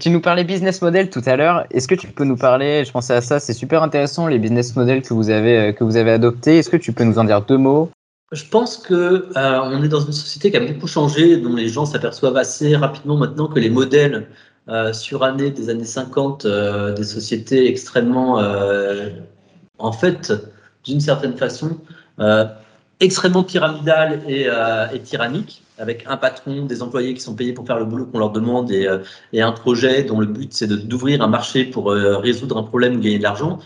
tu 0.00 0.10
nous 0.10 0.20
parlais 0.20 0.44
business 0.44 0.82
model 0.82 1.10
tout 1.10 1.22
à 1.26 1.36
l'heure. 1.36 1.64
Est-ce 1.70 1.86
que 1.86 1.94
tu 1.94 2.08
peux 2.08 2.24
nous 2.24 2.36
parler 2.36 2.84
Je 2.84 2.90
pensais 2.90 3.14
à 3.14 3.20
ça, 3.20 3.38
c'est 3.38 3.52
super 3.52 3.82
intéressant 3.82 4.26
les 4.26 4.38
business 4.38 4.74
models 4.74 5.02
que 5.02 5.14
vous 5.14 5.30
avez, 5.30 5.74
que 5.74 5.84
vous 5.84 5.96
avez 5.96 6.10
adoptés. 6.10 6.58
Est-ce 6.58 6.70
que 6.70 6.78
tu 6.78 6.92
peux 6.92 7.04
nous 7.04 7.18
en 7.18 7.24
dire 7.24 7.42
deux 7.42 7.58
mots? 7.58 7.90
Je 8.32 8.44
pense 8.46 8.78
que 8.78 9.28
on 9.36 9.82
est 9.82 9.88
dans 9.88 10.00
une 10.00 10.12
société 10.12 10.50
qui 10.50 10.56
a 10.56 10.60
beaucoup 10.60 10.86
changé, 10.86 11.36
dont 11.36 11.54
les 11.54 11.68
gens 11.68 11.86
s'aperçoivent 11.86 12.36
assez 12.36 12.74
rapidement 12.76 13.16
maintenant 13.16 13.46
que 13.46 13.60
les 13.60 13.70
modèles 13.70 14.26
euh, 14.68 14.92
des 15.50 15.70
années 15.70 15.84
50 15.84 16.44
euh, 16.44 16.92
des 16.92 17.04
sociétés 17.04 17.68
extrêmement, 17.68 18.38
euh, 18.38 19.10
en 19.78 19.92
fait, 19.92 20.32
d'une 20.84 21.00
certaine 21.00 21.36
façon, 21.36 21.78
extrêmement 23.00 23.42
pyramidales 23.42 24.22
et, 24.28 24.48
tyranniques, 25.00 25.62
avec 25.78 26.04
un 26.06 26.16
patron, 26.16 26.64
des 26.66 26.82
employés 26.82 27.14
qui 27.14 27.20
sont 27.20 27.34
payés 27.34 27.52
pour 27.52 27.66
faire 27.66 27.78
le 27.78 27.84
boulot 27.84 28.06
qu'on 28.06 28.20
leur 28.20 28.30
demande 28.30 28.70
et, 28.70 28.86
et, 29.32 29.42
un 29.42 29.52
projet 29.52 30.04
dont 30.04 30.20
le 30.20 30.26
but 30.26 30.52
c'est 30.52 30.68
d'ouvrir 30.68 31.22
un 31.22 31.26
marché 31.26 31.64
pour 31.64 31.90
résoudre 31.90 32.58
un 32.58 32.62
problème 32.62 33.00
gagner 33.00 33.18
de 33.18 33.24
l'argent. 33.24 33.58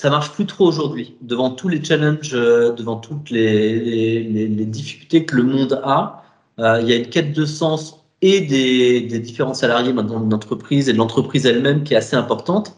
Ça 0.00 0.10
marche 0.10 0.30
plus 0.30 0.46
trop 0.46 0.64
aujourd'hui. 0.64 1.16
Devant 1.22 1.50
tous 1.50 1.66
les 1.68 1.82
challenges, 1.82 2.30
devant 2.30 2.98
toutes 2.98 3.30
les, 3.30 4.46
difficultés 4.66 5.26
que 5.26 5.34
le 5.34 5.42
monde 5.42 5.80
a, 5.82 6.22
il 6.56 6.88
y 6.88 6.92
a 6.92 6.96
une 6.98 7.08
quête 7.08 7.32
de 7.32 7.44
sens 7.44 8.04
et 8.22 8.40
des, 8.40 9.00
des 9.00 9.18
différents 9.18 9.54
salariés 9.54 9.92
maintenant 9.92 10.20
de 10.20 10.30
l'entreprise 10.30 10.88
et 10.88 10.92
de 10.92 10.98
l'entreprise 10.98 11.46
elle-même 11.46 11.82
qui 11.82 11.94
est 11.94 11.96
assez 11.96 12.14
importante. 12.14 12.76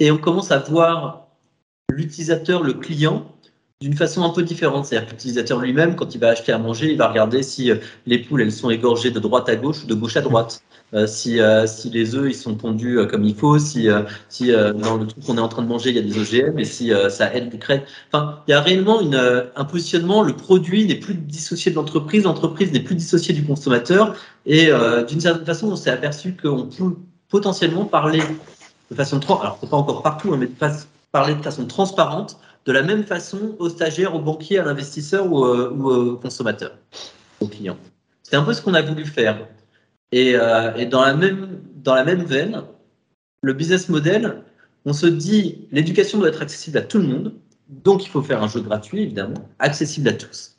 Et 0.00 0.10
on 0.10 0.16
commence 0.16 0.50
à 0.50 0.60
voir 0.60 1.26
l'utilisateur, 1.90 2.62
le 2.62 2.72
client, 2.72 3.26
d'une 3.82 3.94
façon 3.94 4.24
un 4.24 4.30
peu 4.30 4.42
différente. 4.42 4.86
C'est-à-dire 4.86 5.08
que 5.08 5.12
l'utilisateur 5.12 5.60
lui-même, 5.60 5.94
quand 5.94 6.14
il 6.14 6.22
va 6.22 6.28
acheter 6.28 6.52
à 6.52 6.58
manger, 6.58 6.90
il 6.90 6.96
va 6.96 7.08
regarder 7.08 7.42
si 7.42 7.70
euh, 7.70 7.76
les 8.06 8.18
poules 8.18 8.40
elles 8.40 8.50
sont 8.50 8.70
égorgées 8.70 9.10
de 9.10 9.18
droite 9.18 9.50
à 9.50 9.56
gauche 9.56 9.84
ou 9.84 9.86
de 9.86 9.94
gauche 9.94 10.16
à 10.16 10.22
droite. 10.22 10.62
Euh, 10.94 11.06
si, 11.06 11.40
euh, 11.40 11.66
si 11.66 11.88
les 11.88 12.14
œufs 12.14 12.30
ils 12.30 12.34
sont 12.34 12.54
pondus 12.54 12.98
comme 13.08 13.24
il 13.24 13.34
faut, 13.34 13.58
si, 13.58 13.88
si 14.28 14.52
dans 14.52 14.98
le 14.98 15.06
truc 15.06 15.24
qu'on 15.24 15.38
est 15.38 15.40
en 15.40 15.48
train 15.48 15.62
de 15.62 15.68
manger 15.68 15.90
il 15.90 15.96
y 15.96 15.98
a 15.98 16.02
des 16.02 16.18
OGM 16.18 16.58
et 16.58 16.64
si 16.64 16.92
ça 17.08 17.34
aide 17.34 17.58
crêpes. 17.58 17.86
Enfin, 18.12 18.40
il 18.46 18.50
y 18.50 18.54
a 18.54 18.60
réellement 18.60 19.00
une, 19.00 19.48
un 19.56 19.64
positionnement. 19.64 20.22
Le 20.22 20.34
produit 20.34 20.84
n'est 20.86 20.96
plus 20.96 21.14
dissocié 21.14 21.70
de 21.70 21.76
l'entreprise, 21.76 22.24
l'entreprise 22.24 22.72
n'est 22.72 22.80
plus 22.80 22.94
dissociée 22.94 23.34
du 23.34 23.44
consommateur. 23.44 24.14
Et 24.44 24.70
d'une 25.08 25.20
certaine 25.20 25.46
façon, 25.46 25.68
on 25.72 25.76
s'est 25.76 25.90
aperçu 25.90 26.36
qu'on 26.36 26.66
peut 26.66 26.96
potentiellement 27.30 27.86
parler 27.86 28.22
de 28.90 28.94
façon, 28.94 29.18
alors 29.40 29.56
c'est 29.60 29.70
pas 29.70 29.76
encore 29.76 30.02
partout, 30.02 30.34
hein, 30.34 30.36
mais 30.38 30.46
de 30.46 30.54
parler 31.10 31.34
de 31.34 31.42
façon 31.42 31.66
transparente 31.66 32.38
de 32.64 32.72
la 32.72 32.82
même 32.82 33.04
façon 33.04 33.56
aux 33.58 33.68
stagiaires, 33.68 34.14
aux 34.14 34.20
banquiers, 34.20 34.58
à 34.58 34.64
l'investisseur 34.64 35.30
ou, 35.30 35.44
euh, 35.44 35.70
aux 35.70 36.16
consommateurs, 36.16 36.76
aux 37.40 37.48
clients. 37.48 37.78
C'est 38.22 38.36
un 38.36 38.42
peu 38.42 38.54
ce 38.54 38.62
qu'on 38.62 38.74
a 38.74 38.82
voulu 38.82 39.04
faire. 39.04 39.46
Et, 40.12 40.34
euh, 40.36 40.74
et, 40.76 40.86
dans, 40.86 41.02
la 41.02 41.14
même, 41.14 41.60
dans 41.82 41.94
la 41.94 42.04
même 42.04 42.22
veine, 42.24 42.62
le 43.42 43.52
business 43.52 43.88
model, 43.88 44.42
on 44.84 44.92
se 44.92 45.06
dit 45.06 45.66
l'éducation 45.72 46.18
doit 46.18 46.28
être 46.28 46.42
accessible 46.42 46.78
à 46.78 46.82
tout 46.82 46.98
le 46.98 47.04
monde, 47.04 47.32
donc 47.68 48.04
il 48.04 48.08
faut 48.08 48.22
faire 48.22 48.42
un 48.42 48.48
jeu 48.48 48.60
gratuit, 48.60 49.02
évidemment, 49.02 49.48
accessible 49.58 50.08
à 50.08 50.12
tous. 50.12 50.58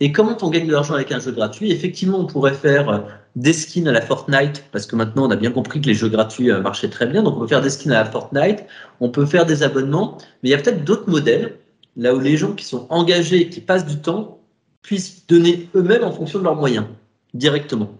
Et 0.00 0.10
comment 0.10 0.36
on 0.42 0.50
gagne 0.50 0.66
de 0.66 0.72
l'argent 0.72 0.94
avec 0.94 1.12
un 1.12 1.20
jeu 1.20 1.30
gratuit? 1.30 1.70
Effectivement, 1.70 2.18
on 2.18 2.26
pourrait 2.26 2.54
faire 2.54 2.88
euh, 2.88 2.98
des 3.36 3.52
skins 3.52 3.86
à 3.86 3.92
la 3.92 4.00
Fortnite, 4.00 4.64
parce 4.72 4.84
que 4.86 4.96
maintenant 4.96 5.28
on 5.28 5.30
a 5.30 5.36
bien 5.36 5.52
compris 5.52 5.80
que 5.80 5.86
les 5.86 5.94
jeux 5.94 6.08
gratuits 6.08 6.50
euh, 6.50 6.60
marchaient 6.60 6.90
très 6.90 7.06
bien. 7.06 7.22
Donc 7.22 7.36
on 7.36 7.40
peut 7.40 7.46
faire 7.46 7.62
des 7.62 7.70
skins 7.70 7.92
à 7.92 8.02
la 8.02 8.10
Fortnite, 8.10 8.64
on 8.98 9.10
peut 9.10 9.26
faire 9.26 9.46
des 9.46 9.62
abonnements, 9.62 10.18
mais 10.42 10.48
il 10.48 10.52
y 10.52 10.54
a 10.54 10.58
peut-être 10.58 10.84
d'autres 10.84 11.08
modèles, 11.08 11.56
là 11.96 12.16
où 12.16 12.18
les 12.18 12.36
gens 12.36 12.52
qui 12.52 12.64
sont 12.64 12.86
engagés, 12.90 13.48
qui 13.48 13.60
passent 13.60 13.86
du 13.86 13.98
temps, 13.98 14.40
puissent 14.82 15.24
donner 15.28 15.68
eux-mêmes 15.76 16.02
en 16.02 16.10
fonction 16.10 16.40
de 16.40 16.44
leurs 16.44 16.56
moyens, 16.56 16.86
directement. 17.32 17.90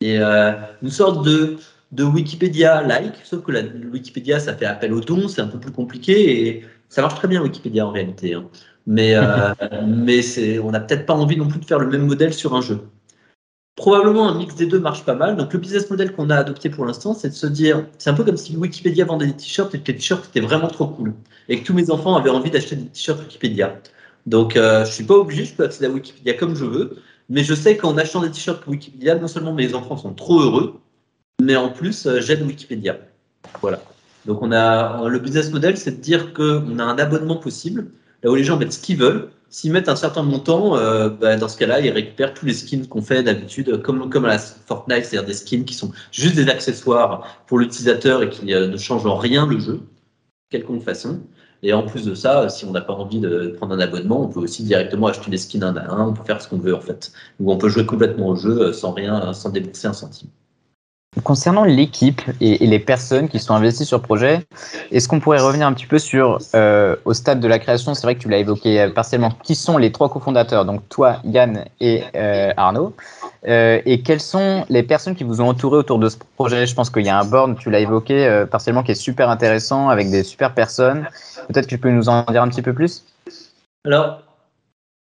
Et 0.00 0.18
euh, 0.18 0.52
une 0.82 0.90
sorte 0.90 1.24
de, 1.24 1.58
de 1.92 2.04
Wikipédia-like, 2.04 3.16
sauf 3.24 3.42
que 3.42 3.52
la 3.52 3.62
Wikipédia, 3.62 4.40
ça 4.40 4.54
fait 4.54 4.66
appel 4.66 4.92
aux 4.92 5.00
dons, 5.00 5.28
c'est 5.28 5.42
un 5.42 5.46
peu 5.46 5.58
plus 5.58 5.72
compliqué, 5.72 6.46
et 6.48 6.64
ça 6.88 7.02
marche 7.02 7.16
très 7.16 7.28
bien 7.28 7.42
Wikipédia 7.42 7.86
en 7.86 7.90
réalité. 7.90 8.34
Hein. 8.34 8.48
Mais, 8.86 9.14
euh, 9.14 9.52
mais 9.86 10.58
on 10.60 10.70
n'a 10.70 10.80
peut-être 10.80 11.06
pas 11.06 11.14
envie 11.14 11.36
non 11.36 11.48
plus 11.48 11.60
de 11.60 11.64
faire 11.66 11.78
le 11.78 11.88
même 11.88 12.06
modèle 12.06 12.32
sur 12.32 12.54
un 12.54 12.62
jeu. 12.62 12.80
Probablement 13.76 14.28
un 14.28 14.36
mix 14.36 14.54
des 14.56 14.66
deux 14.66 14.80
marche 14.80 15.04
pas 15.04 15.14
mal. 15.14 15.36
Donc 15.36 15.52
le 15.52 15.58
business 15.58 15.88
model 15.90 16.12
qu'on 16.12 16.28
a 16.28 16.36
adopté 16.36 16.68
pour 16.68 16.84
l'instant, 16.84 17.14
c'est 17.14 17.30
de 17.30 17.34
se 17.34 17.46
dire, 17.46 17.86
c'est 17.98 18.10
un 18.10 18.14
peu 18.14 18.24
comme 18.24 18.36
si 18.36 18.56
Wikipédia 18.56 19.04
vendait 19.04 19.26
des 19.26 19.36
t-shirts 19.36 19.74
et 19.74 19.80
que 19.80 19.92
les 19.92 19.96
t-shirts 19.96 20.26
étaient 20.26 20.44
vraiment 20.46 20.68
trop 20.68 20.86
cool 20.86 21.14
et 21.48 21.60
que 21.60 21.66
tous 21.66 21.72
mes 21.72 21.90
enfants 21.90 22.16
avaient 22.16 22.30
envie 22.30 22.50
d'acheter 22.50 22.76
des 22.76 22.86
t-shirts 22.86 23.20
Wikipédia. 23.20 23.80
Donc 24.26 24.56
euh, 24.56 24.84
je 24.84 24.92
suis 24.92 25.04
pas 25.04 25.14
obligé, 25.14 25.44
je 25.44 25.54
peux 25.54 25.64
accéder 25.64 25.86
à 25.86 25.90
Wikipédia 25.90 26.34
comme 26.34 26.54
je 26.54 26.64
veux, 26.64 26.98
mais 27.30 27.44
je 27.44 27.54
sais 27.54 27.76
qu'en 27.76 27.96
achetant 27.96 28.20
des 28.20 28.30
t-shirts 28.30 28.66
Wikipédia, 28.66 29.14
non 29.14 29.28
seulement 29.28 29.54
mes 29.54 29.74
enfants 29.74 29.96
sont 29.96 30.12
trop 30.12 30.40
heureux, 30.40 30.80
mais 31.40 31.56
en 31.56 31.70
plus 31.70 32.06
euh, 32.06 32.20
j'aide 32.20 32.42
Wikipédia. 32.42 32.98
Voilà. 33.62 33.80
Donc 34.26 34.42
on 34.42 34.52
a 34.52 35.08
le 35.08 35.18
business 35.18 35.50
model, 35.50 35.78
c'est 35.78 35.92
de 35.92 36.02
dire 36.02 36.34
qu'on 36.34 36.78
a 36.78 36.84
un 36.84 36.98
abonnement 36.98 37.36
possible 37.36 37.92
là 38.22 38.30
où 38.30 38.34
les 38.34 38.44
gens 38.44 38.58
mettent 38.58 38.72
ce 38.72 38.80
qu'ils 38.80 38.98
veulent. 38.98 39.30
S'ils 39.48 39.72
mettent 39.72 39.88
un 39.88 39.96
certain 39.96 40.22
montant, 40.22 40.76
euh, 40.76 41.08
bah, 41.08 41.36
dans 41.36 41.48
ce 41.48 41.58
cas-là, 41.58 41.80
ils 41.80 41.90
récupèrent 41.90 42.34
tous 42.34 42.46
les 42.46 42.54
skins 42.54 42.86
qu'on 42.86 43.02
fait 43.02 43.24
d'habitude, 43.24 43.82
comme, 43.82 44.08
comme 44.08 44.24
à 44.24 44.28
la 44.28 44.38
Fortnite, 44.38 45.04
c'est-à-dire 45.04 45.26
des 45.26 45.34
skins 45.34 45.64
qui 45.64 45.74
sont 45.74 45.90
juste 46.12 46.36
des 46.36 46.48
accessoires 46.48 47.42
pour 47.48 47.58
l'utilisateur 47.58 48.22
et 48.22 48.28
qui 48.28 48.54
euh, 48.54 48.68
ne 48.68 48.76
changent 48.76 49.06
en 49.06 49.16
rien 49.16 49.46
le 49.46 49.58
jeu, 49.58 49.80
quelconque 50.50 50.84
façon. 50.84 51.20
Et 51.62 51.72
en 51.72 51.82
plus 51.82 52.04
de 52.04 52.14
ça, 52.14 52.48
si 52.48 52.64
on 52.64 52.72
n'a 52.72 52.80
pas 52.80 52.94
envie 52.94 53.20
de 53.20 53.54
prendre 53.56 53.74
un 53.74 53.80
abonnement, 53.80 54.22
on 54.22 54.28
peut 54.28 54.40
aussi 54.40 54.62
directement 54.64 55.08
acheter 55.08 55.30
des 55.30 55.36
skins 55.36 55.62
un 55.62 55.76
à 55.76 55.92
un, 55.92 56.08
on 56.08 56.12
peut 56.14 56.24
faire 56.24 56.40
ce 56.40 56.48
qu'on 56.48 56.58
veut 56.58 56.74
en 56.74 56.80
fait. 56.80 57.12
Ou 57.38 57.52
on 57.52 57.58
peut 57.58 57.68
jouer 57.68 57.84
complètement 57.86 58.28
au 58.28 58.36
jeu 58.36 58.60
euh, 58.60 58.72
sans 58.72 58.92
rien, 58.92 59.32
sans 59.32 59.50
débourser 59.50 59.88
un 59.88 59.92
centime. 59.92 60.28
Concernant 61.24 61.64
l'équipe 61.64 62.22
et, 62.40 62.64
les 62.64 62.78
personnes 62.78 63.28
qui 63.28 63.40
sont 63.40 63.52
investies 63.52 63.84
sur 63.84 63.98
le 63.98 64.02
projet, 64.02 64.46
est-ce 64.92 65.08
qu'on 65.08 65.18
pourrait 65.18 65.40
revenir 65.40 65.66
un 65.66 65.72
petit 65.72 65.86
peu 65.86 65.98
sur, 65.98 66.38
euh, 66.54 66.94
au 67.04 67.14
stade 67.14 67.40
de 67.40 67.48
la 67.48 67.58
création, 67.58 67.94
c'est 67.94 68.06
vrai 68.06 68.14
que 68.14 68.20
tu 68.20 68.28
l'as 68.28 68.38
évoqué 68.38 68.80
euh, 68.80 68.90
partiellement, 68.90 69.32
qui 69.42 69.56
sont 69.56 69.76
les 69.76 69.90
trois 69.90 70.08
cofondateurs, 70.08 70.64
donc 70.64 70.88
toi, 70.88 71.16
Yann 71.24 71.64
et 71.80 72.04
euh, 72.14 72.52
Arnaud, 72.56 72.94
et 73.44 74.02
quelles 74.02 74.20
sont 74.20 74.64
les 74.68 74.82
personnes 74.82 75.14
qui 75.14 75.24
vous 75.24 75.40
ont 75.40 75.48
entouré 75.48 75.78
autour 75.78 75.98
de 75.98 76.08
ce 76.08 76.16
projet? 76.36 76.66
Je 76.66 76.74
pense 76.74 76.90
qu'il 76.90 77.06
y 77.06 77.08
a 77.08 77.18
un 77.18 77.24
board, 77.24 77.58
tu 77.58 77.70
l'as 77.70 77.80
évoqué 77.80 78.44
partiellement, 78.50 78.82
qui 78.82 78.92
est 78.92 78.94
super 78.94 79.30
intéressant, 79.30 79.88
avec 79.88 80.10
des 80.10 80.22
super 80.22 80.54
personnes. 80.54 81.06
Peut-être 81.48 81.64
que 81.66 81.70
tu 81.70 81.78
peux 81.78 81.90
nous 81.90 82.08
en 82.08 82.24
dire 82.30 82.42
un 82.42 82.48
petit 82.48 82.62
peu 82.62 82.74
plus? 82.74 83.04
Alors, 83.86 84.22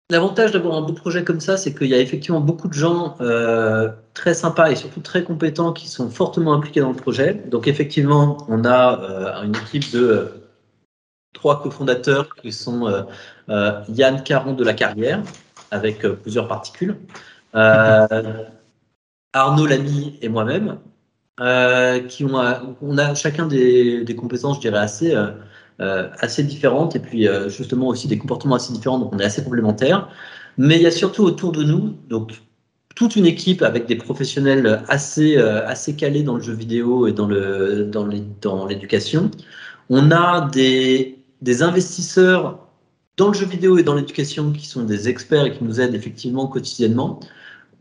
L'avantage 0.10 0.54
d'avoir 0.54 0.78
un 0.78 0.82
beau 0.84 0.94
projet 0.94 1.26
comme 1.26 1.42
ça, 1.42 1.58
c'est 1.58 1.78
qu'il 1.78 1.88
y 1.88 1.94
a 1.94 2.00
effectivement 2.00 2.40
beaucoup 2.40 2.70
de 2.70 2.74
gens 2.74 3.18
euh, 3.20 3.90
très 4.14 4.34
sympas 4.34 4.72
et 4.72 4.76
surtout 4.78 5.02
très 5.02 5.26
compétents 5.26 5.74
qui 5.74 5.90
sont 5.90 6.10
fortement 6.10 6.54
impliqués 6.54 6.80
dans 6.80 6.92
le 6.92 6.96
projet. 6.96 7.34
Donc 7.34 7.68
effectivement, 7.68 8.38
on 8.48 8.64
a 8.64 9.02
euh, 9.02 9.44
une 9.44 9.56
équipe 9.58 9.92
de 9.92 10.00
euh, 10.00 10.50
trois 11.34 11.62
cofondateurs 11.62 12.34
qui 12.36 12.54
sont 12.54 13.06
Yann 13.50 14.24
Caron 14.24 14.54
de 14.54 14.64
la 14.64 14.74
Carrière, 14.74 15.22
avec 15.72 16.08
plusieurs 16.08 16.48
particules, 16.48 16.98
Arnaud 19.34 19.66
Lamy 19.66 20.18
et 20.22 20.30
moi-même, 20.30 20.78
qui 22.08 22.26
ont, 22.26 22.76
on 22.82 22.98
a 22.98 23.16
chacun 23.16 23.48
des, 23.48 24.16
compétences, 24.18 24.58
je 24.58 24.62
dirais, 24.62 24.80
assez 24.80 25.16
euh, 25.80 26.10
assez 26.22 26.42
différentes 26.42 26.96
et 26.96 27.00
puis 27.00 27.28
euh, 27.28 27.50
justement 27.50 27.90
aussi 27.90 28.08
des 28.08 28.18
comportements 28.18 28.56
assez 28.56 28.74
différents, 28.74 28.98
donc 28.98 29.14
on 29.14 29.20
est 29.20 29.24
assez 29.24 29.44
complémentaires. 29.44 30.10
Mais 30.58 30.78
il 30.78 30.82
y 30.82 30.88
a 30.88 30.92
surtout 30.92 31.22
autour 31.24 31.52
de 31.52 31.62
nous, 31.64 31.96
donc 32.10 32.32
toute 32.96 33.16
une 33.16 33.28
équipe 33.28 33.62
avec 33.62 33.86
des 33.86 33.96
professionnels 33.96 34.82
assez, 34.88 35.38
assez 35.38 35.96
calés 35.96 36.24
dans 36.24 36.38
le 36.38 36.42
jeu 36.42 36.54
vidéo 36.54 37.06
et 37.06 37.14
dans 37.14 37.28
l'éducation. 38.66 39.30
On 39.92 40.10
a 40.10 40.50
des 40.50 41.62
investisseurs 41.62 42.58
dans 43.18 43.28
le 43.28 43.36
jeu 43.36 43.46
vidéo 43.46 43.78
et 43.78 43.84
dans 43.84 43.94
l'éducation 43.94 44.52
qui 44.52 44.66
sont 44.66 44.84
des 44.84 45.10
experts 45.10 45.46
et 45.46 45.52
qui 45.52 45.64
nous 45.64 45.80
aident 45.80 45.94
effectivement 45.94 46.48
quotidiennement. 46.48 47.20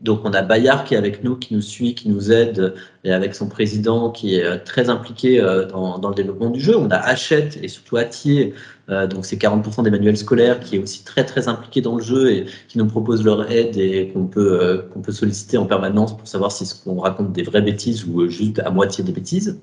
Donc 0.01 0.21
on 0.25 0.33
a 0.33 0.43
Bayard 0.43 0.83
qui 0.83 0.93
est 0.93 0.97
avec 0.97 1.23
nous, 1.23 1.35
qui 1.35 1.55
nous 1.55 1.61
suit, 1.61 1.95
qui 1.95 2.09
nous 2.09 2.31
aide, 2.31 2.75
et 3.03 3.11
avec 3.11 3.33
son 3.33 3.49
président 3.49 4.11
qui 4.11 4.35
est 4.35 4.43
euh, 4.43 4.57
très 4.63 4.89
impliqué 4.89 5.41
euh, 5.41 5.65
dans, 5.65 5.97
le 6.07 6.13
développement 6.13 6.51
du 6.51 6.59
jeu. 6.59 6.77
On 6.77 6.89
a 6.91 6.97
Hachette 6.97 7.57
et 7.63 7.67
surtout 7.67 7.97
Atier, 7.97 8.53
euh, 8.89 9.07
donc 9.07 9.25
c'est 9.25 9.37
40% 9.37 9.83
des 9.83 9.89
manuels 9.89 10.17
scolaires, 10.17 10.59
qui 10.59 10.75
est 10.75 10.79
aussi 10.79 11.03
très 11.03 11.25
très 11.25 11.47
impliqué 11.47 11.81
dans 11.81 11.95
le 11.95 12.03
jeu 12.03 12.31
et 12.31 12.45
qui 12.67 12.77
nous 12.77 12.85
propose 12.85 13.25
leur 13.25 13.51
aide 13.51 13.75
et 13.77 14.09
qu'on 14.09 14.27
peut, 14.27 14.85
peut 15.01 15.11
solliciter 15.11 15.57
en 15.57 15.65
permanence 15.65 16.15
pour 16.15 16.27
savoir 16.27 16.51
si 16.51 16.67
ce 16.67 16.75
qu'on 16.83 16.99
raconte 16.99 17.33
des 17.33 17.43
vraies 17.43 17.63
bêtises 17.63 18.05
ou 18.05 18.27
juste 18.29 18.59
à 18.59 18.69
moitié 18.69 19.03
des 19.03 19.11
bêtises. 19.11 19.59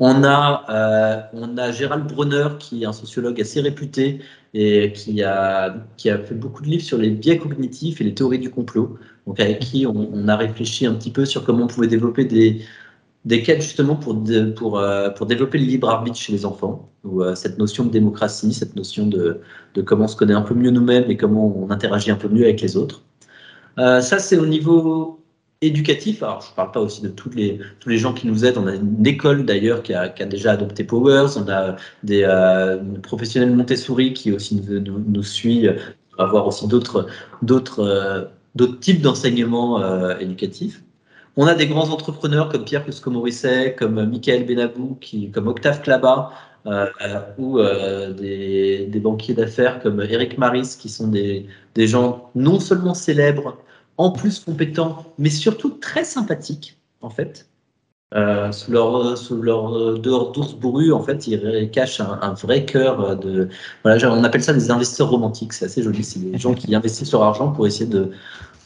On 0.00 0.24
a, 0.24 1.28
on 1.34 1.58
a 1.58 1.72
Gérald 1.72 2.06
Brunner 2.06 2.48
qui 2.58 2.82
est 2.82 2.86
un 2.86 2.92
sociologue 2.92 3.40
assez 3.40 3.60
réputé 3.60 4.20
et 4.54 4.92
qui 4.92 5.22
a, 5.22 5.76
qui 5.96 6.10
a 6.10 6.18
fait 6.18 6.34
beaucoup 6.34 6.62
de 6.62 6.68
livres 6.68 6.82
sur 6.82 6.98
les 6.98 7.10
biais 7.10 7.38
cognitifs 7.38 8.00
et 8.00 8.04
les 8.04 8.14
théories 8.14 8.38
du 8.38 8.50
complot 8.50 8.98
donc 9.26 9.38
avec 9.38 9.60
qui 9.60 9.86
on, 9.86 10.28
a 10.28 10.36
réfléchi 10.36 10.86
un 10.86 10.94
petit 10.94 11.10
peu 11.12 11.24
sur 11.24 11.44
comment 11.44 11.64
on 11.64 11.66
pouvait 11.68 11.86
développer 11.86 12.24
des, 12.24 12.62
des 13.24 13.42
quêtes 13.42 13.62
justement 13.62 13.96
pour, 13.96 14.22
pour, 14.56 14.78
euh, 14.78 15.10
pour 15.10 15.26
développer 15.26 15.58
le 15.58 15.66
libre 15.66 15.88
arbitre 15.88 16.16
chez 16.16 16.32
les 16.32 16.44
enfants, 16.44 16.90
ou 17.04 17.22
euh, 17.22 17.34
cette 17.34 17.58
notion 17.58 17.84
de 17.84 17.90
démocratie, 17.90 18.52
cette 18.52 18.76
notion 18.76 19.06
de, 19.06 19.40
de 19.74 19.82
comment 19.82 20.04
on 20.04 20.08
se 20.08 20.16
connaît 20.16 20.34
un 20.34 20.42
peu 20.42 20.54
mieux 20.54 20.70
nous-mêmes 20.70 21.10
et 21.10 21.16
comment 21.16 21.46
on 21.56 21.70
interagit 21.70 22.10
un 22.10 22.16
peu 22.16 22.28
mieux 22.28 22.44
avec 22.44 22.60
les 22.60 22.76
autres. 22.76 23.02
Euh, 23.78 24.00
ça, 24.00 24.18
c'est 24.18 24.36
au 24.36 24.46
niveau 24.46 25.19
éducatif. 25.62 26.22
Alors, 26.22 26.40
je 26.40 26.50
ne 26.50 26.54
parle 26.54 26.72
pas 26.72 26.80
aussi 26.80 27.02
de 27.02 27.08
tous 27.08 27.30
les, 27.30 27.60
tous 27.80 27.88
les 27.88 27.98
gens 27.98 28.12
qui 28.14 28.26
nous 28.26 28.44
aident. 28.44 28.58
On 28.58 28.66
a 28.66 28.74
une 28.74 29.06
école 29.06 29.44
d'ailleurs 29.44 29.82
qui 29.82 29.94
a, 29.94 30.08
qui 30.08 30.22
a, 30.22 30.26
déjà 30.26 30.52
adopté 30.52 30.84
Powers. 30.84 31.36
On 31.36 31.48
a 31.50 31.76
des 32.02 32.26
professionnels 33.02 33.54
Montessori 33.54 34.14
qui 34.14 34.32
aussi 34.32 34.56
nous, 34.56 34.80
nous, 34.80 34.98
nous. 34.98 35.22
On 36.18 36.22
va 36.22 36.28
avoir 36.28 36.46
aussi 36.46 36.66
d'autres, 36.66 37.06
d'autres 37.42 38.78
types 38.80 39.00
d'enseignements 39.00 39.80
euh, 39.82 40.18
éducatifs. 40.18 40.82
On 41.36 41.46
a 41.46 41.54
des 41.54 41.66
grands 41.66 41.90
entrepreneurs 41.90 42.48
comme 42.48 42.64
Pierre 42.64 42.84
Cusco-Morisset, 42.84 43.76
comme 43.76 44.04
Michael 44.04 44.44
Benabou, 44.44 44.96
qui, 45.00 45.30
comme 45.30 45.46
Octave 45.46 45.80
Klaba, 45.80 46.32
euh, 46.66 46.86
ou 47.38 47.58
euh, 47.58 48.12
des, 48.12 48.86
des, 48.86 49.00
banquiers 49.00 49.32
d'affaires 49.32 49.80
comme 49.80 50.02
Eric 50.02 50.36
Maris, 50.36 50.76
qui 50.78 50.88
sont 50.88 51.08
des, 51.08 51.46
des, 51.74 51.86
gens 51.86 52.30
non 52.34 52.60
seulement 52.60 52.92
célèbres, 52.92 53.56
en 54.00 54.10
plus 54.10 54.40
compétents, 54.40 55.04
mais 55.18 55.28
surtout 55.28 55.70
très 55.70 56.04
sympathiques, 56.04 56.78
en 57.02 57.10
fait. 57.10 57.46
Euh, 58.14 58.50
sous 58.50 58.72
leur, 58.72 59.16
sous 59.16 59.40
leur 59.40 59.98
dehors 59.98 60.32
d'ours 60.32 60.54
bourru, 60.54 60.92
en 60.92 61.02
fait, 61.02 61.26
ils 61.28 61.70
cachent 61.70 62.00
un, 62.00 62.32
vrai 62.32 62.64
cœur 62.64 63.16
de. 63.16 63.50
Voilà, 63.84 64.10
on 64.10 64.24
appelle 64.24 64.42
ça 64.42 64.54
des 64.54 64.70
investisseurs 64.70 65.10
romantiques. 65.10 65.52
C'est 65.52 65.66
assez 65.66 65.82
joli. 65.82 66.02
C'est 66.02 66.18
des 66.18 66.38
gens 66.38 66.54
qui 66.54 66.74
investissent 66.74 67.12
leur 67.12 67.22
argent 67.22 67.52
pour 67.52 67.66
essayer 67.66 67.86
de, 67.86 68.10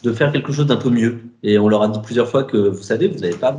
de 0.04 0.12
faire 0.12 0.32
quelque 0.32 0.52
chose 0.52 0.66
d'un 0.66 0.76
peu 0.76 0.88
mieux. 0.90 1.18
Et 1.42 1.58
on 1.58 1.68
leur 1.68 1.82
a 1.82 1.88
dit 1.88 2.00
plusieurs 2.00 2.28
fois 2.28 2.44
que, 2.44 2.56
vous 2.56 2.82
savez, 2.82 3.08
vous 3.08 3.18
n'allez 3.18 3.36
pas 3.36 3.54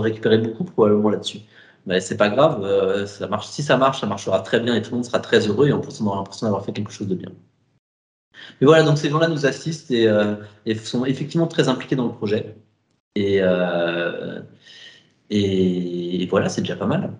récupérer 0.00 0.38
beaucoup 0.38 0.64
probablement 0.64 1.10
là-dessus. 1.10 1.40
Mais 1.86 2.00
c'est 2.00 2.16
pas 2.16 2.28
grave. 2.28 2.62
Euh, 2.64 3.06
ça 3.06 3.28
marche. 3.28 3.46
Si 3.48 3.62
ça 3.62 3.76
marche, 3.76 4.00
ça 4.00 4.06
marchera 4.06 4.40
très 4.40 4.60
bien 4.60 4.74
et 4.74 4.82
tout 4.82 4.90
le 4.90 4.96
monde 4.96 5.04
sera 5.06 5.20
très 5.20 5.46
heureux. 5.46 5.68
Et 5.68 5.72
en 5.72 5.80
plus, 5.80 6.00
on 6.00 6.06
aura 6.08 6.16
l'impression 6.16 6.46
d'avoir 6.46 6.64
fait 6.64 6.72
quelque 6.72 6.92
chose 6.92 7.08
de 7.08 7.14
bien. 7.14 7.30
Mais 8.60 8.66
voilà, 8.66 8.82
donc 8.82 8.98
ces 8.98 9.10
gens-là 9.10 9.28
nous 9.28 9.46
assistent 9.46 9.90
et, 9.90 10.06
euh, 10.06 10.34
et, 10.66 10.74
sont 10.74 11.04
effectivement 11.04 11.46
très 11.46 11.68
impliqués 11.68 11.96
dans 11.96 12.06
le 12.06 12.12
projet. 12.12 12.54
Et 13.16 13.38
euh, 13.40 14.40
et 15.30 16.26
voilà, 16.30 16.48
c'est 16.48 16.60
déjà 16.60 16.76
pas 16.76 16.86
mal. 16.86 17.10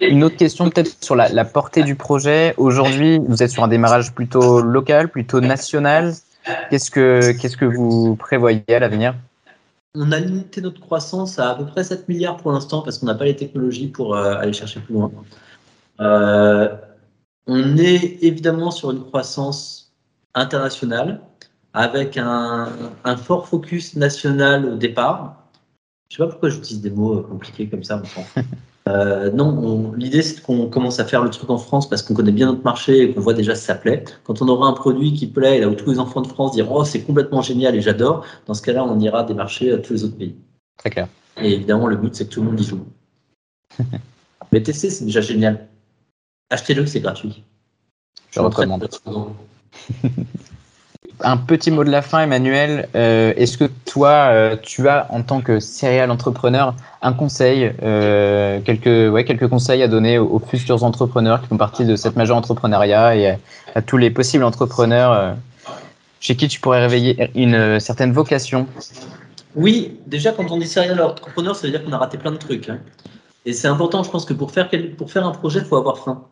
Une 0.00 0.22
autre 0.22 0.36
question 0.36 0.70
peut-être 0.70 1.02
sur 1.02 1.16
la, 1.16 1.44
portée 1.44 1.82
du 1.82 1.96
projet. 1.96 2.54
Aujourd'hui, 2.56 3.18
vous 3.26 3.42
êtes 3.42 3.50
sur 3.50 3.64
un 3.64 3.68
démarrage 3.68 4.12
plutôt 4.12 4.60
local, 4.60 5.08
plutôt 5.08 5.40
national. 5.40 6.14
Qu'est-ce 6.70 6.90
que, 6.90 7.32
qu'est-ce 7.32 7.56
que 7.56 7.64
vous 7.64 8.14
prévoyez 8.14 8.62
à 8.68 8.78
l'avenir? 8.78 9.14
On 9.96 10.12
a 10.12 10.20
limité 10.20 10.60
notre 10.60 10.80
croissance 10.80 11.38
à 11.40 11.50
à 11.50 11.54
peu 11.56 11.66
près 11.66 11.82
7 11.82 12.08
milliards 12.08 12.36
pour 12.36 12.52
l'instant 12.52 12.82
parce 12.82 12.98
qu'on 12.98 13.06
n'a 13.06 13.14
pas 13.14 13.24
les 13.24 13.34
technologies 13.34 13.88
pour 13.88 14.14
euh, 14.14 14.36
aller 14.36 14.52
chercher 14.52 14.78
plus 14.80 14.94
loin. 14.94 15.10
Euh, 16.00 16.68
on 17.48 17.76
est 17.76 18.22
évidemment 18.22 18.70
sur 18.70 18.92
une 18.92 19.02
croissance 19.04 19.87
internationale 20.34 21.20
avec 21.74 22.16
un, 22.16 22.68
un 23.04 23.16
fort 23.16 23.48
focus 23.48 23.96
national 23.96 24.64
au 24.66 24.76
départ 24.76 25.38
je 26.08 26.16
sais 26.16 26.22
pas 26.22 26.28
pourquoi 26.28 26.48
j'utilise 26.48 26.80
des 26.80 26.90
mots 26.90 27.18
euh, 27.18 27.22
compliqués 27.22 27.68
comme 27.68 27.84
ça. 27.84 28.02
Euh, 28.88 29.30
non, 29.32 29.92
l'idée 29.92 30.22
c'est 30.22 30.40
qu'on 30.40 30.66
commence 30.70 30.98
à 30.98 31.04
faire 31.04 31.22
le 31.22 31.28
truc 31.28 31.50
en 31.50 31.58
France 31.58 31.86
parce 31.90 32.00
qu'on 32.00 32.14
connaît 32.14 32.32
bien 32.32 32.46
notre 32.46 32.64
marché 32.64 33.02
et 33.02 33.12
qu'on 33.12 33.20
voit 33.20 33.34
déjà 33.34 33.54
si 33.54 33.64
ça 33.64 33.74
plaît. 33.74 34.02
Quand 34.24 34.40
on 34.40 34.48
aura 34.48 34.66
un 34.66 34.72
produit 34.72 35.12
qui 35.12 35.26
plaît 35.26 35.58
et 35.58 35.60
là 35.60 35.68
où 35.68 35.74
tous 35.74 35.90
les 35.90 35.98
enfants 35.98 36.22
de 36.22 36.26
France 36.26 36.52
diront 36.52 36.76
oh 36.76 36.84
c'est 36.84 37.02
complètement 37.02 37.42
génial 37.42 37.76
et 37.76 37.82
j'adore, 37.82 38.24
dans 38.46 38.54
ce 38.54 38.62
cas-là 38.62 38.82
on 38.84 38.98
ira 38.98 39.24
démarcher 39.24 39.72
à 39.72 39.76
tous 39.76 39.92
les 39.92 40.04
autres 40.04 40.16
pays. 40.16 40.34
Très 40.78 40.88
clair. 40.88 41.08
Et 41.36 41.52
évidemment 41.52 41.86
le 41.86 41.96
but 41.96 42.14
c'est 42.14 42.24
que 42.24 42.32
tout 42.32 42.40
le 42.40 42.46
monde 42.48 42.58
y 42.58 42.64
joue. 42.64 42.86
Mais 44.52 44.62
tester 44.62 44.88
c'est 44.88 45.04
déjà 45.04 45.20
génial. 45.20 45.68
Achetez-le, 46.48 46.86
c'est 46.86 47.00
gratuit. 47.00 47.44
Je 48.30 48.40
recommande. 48.40 48.88
Un 51.20 51.36
petit 51.36 51.70
mot 51.70 51.84
de 51.84 51.90
la 51.90 52.02
fin, 52.02 52.20
Emmanuel. 52.20 52.88
Euh, 52.94 53.32
est-ce 53.36 53.58
que 53.58 53.64
toi, 53.64 54.28
euh, 54.30 54.56
tu 54.60 54.88
as, 54.88 55.06
en 55.10 55.22
tant 55.22 55.40
que 55.40 55.60
serial 55.60 56.10
entrepreneur, 56.10 56.74
un 57.02 57.12
conseil, 57.12 57.72
euh, 57.82 58.60
quelques, 58.60 59.48
conseils 59.48 59.82
à 59.82 59.88
donner 59.88 60.18
aux, 60.18 60.38
futurs 60.38 60.84
entrepreneurs 60.84 61.42
qui 61.42 61.48
font 61.48 61.56
partie 61.56 61.84
de 61.84 61.96
cette 61.96 62.16
majeure 62.16 62.36
entrepreneuriat 62.36 63.16
et 63.16 63.38
à, 63.74 63.82
tous 63.82 63.96
les 63.96 64.10
possibles 64.10 64.44
entrepreneurs 64.44 65.36
chez 66.20 66.36
qui 66.36 66.48
tu 66.48 66.60
pourrais 66.60 66.80
réveiller 66.80 67.30
une 67.34 67.78
certaine 67.80 68.12
vocation? 68.12 68.66
Oui, 69.54 69.98
déjà, 70.06 70.32
quand 70.32 70.50
on 70.50 70.58
dit 70.58 70.66
serial 70.66 71.00
entrepreneur, 71.00 71.54
ça 71.54 71.66
veut 71.66 71.72
dire 71.72 71.84
qu'on 71.84 71.92
a 71.92 71.98
raté 71.98 72.18
plein 72.18 72.32
de 72.32 72.36
trucs. 72.36 72.68
Hein. 72.68 72.78
Et 73.44 73.52
c'est 73.52 73.68
important, 73.68 74.02
je 74.02 74.10
pense 74.10 74.24
que 74.24 74.34
pour 74.34 74.52
faire 74.52 74.68
un 75.26 75.30
projet, 75.32 75.60
il 75.60 75.64
faut 75.64 75.76
avoir 75.76 75.98
faim. 75.98 76.24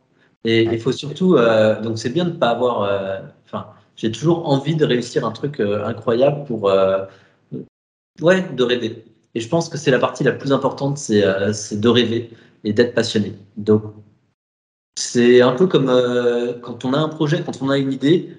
Et 0.48 0.62
il 0.62 0.78
faut 0.78 0.92
surtout, 0.92 1.37
donc 1.82 1.98
c'est 1.98 2.11
bien 2.11 2.24
de 2.24 2.30
ne 2.30 2.37
pas 2.37 2.50
avoir, 2.50 2.88
enfin, 3.46 3.66
j'ai 3.96 4.12
toujours 4.12 4.48
envie 4.48 4.76
de 4.76 4.85
réussir 4.85 5.26
un 5.26 5.32
truc 5.32 5.59
euh, 5.59 5.85
incroyable 5.85 6.44
pour 6.44 6.68
euh, 6.68 7.04
ouais 8.20 8.46
de 8.54 8.62
rêver. 8.62 9.04
Et 9.35 9.40
je 9.40 9.48
pense 9.48 9.68
que 9.68 9.78
c'est 9.78 9.90
la 9.90 9.98
partie 9.98 10.22
la 10.24 10.32
plus 10.32 10.52
importante, 10.52 10.98
c'est 10.98 11.24
euh, 11.24 11.52
de 11.72 11.88
rêver 11.88 12.30
et 12.64 12.72
d'être 12.72 12.94
passionné. 12.94 13.35
Donc 13.56 13.82
c'est 14.96 15.40
un 15.40 15.52
peu 15.52 15.66
comme 15.66 15.87
quand 16.62 16.85
on 16.85 16.92
a 16.92 16.98
un 16.98 17.09
projet, 17.09 17.42
quand 17.44 17.62
on 17.62 17.70
a 17.70 17.78
une 17.78 17.92
idée. 17.92 18.37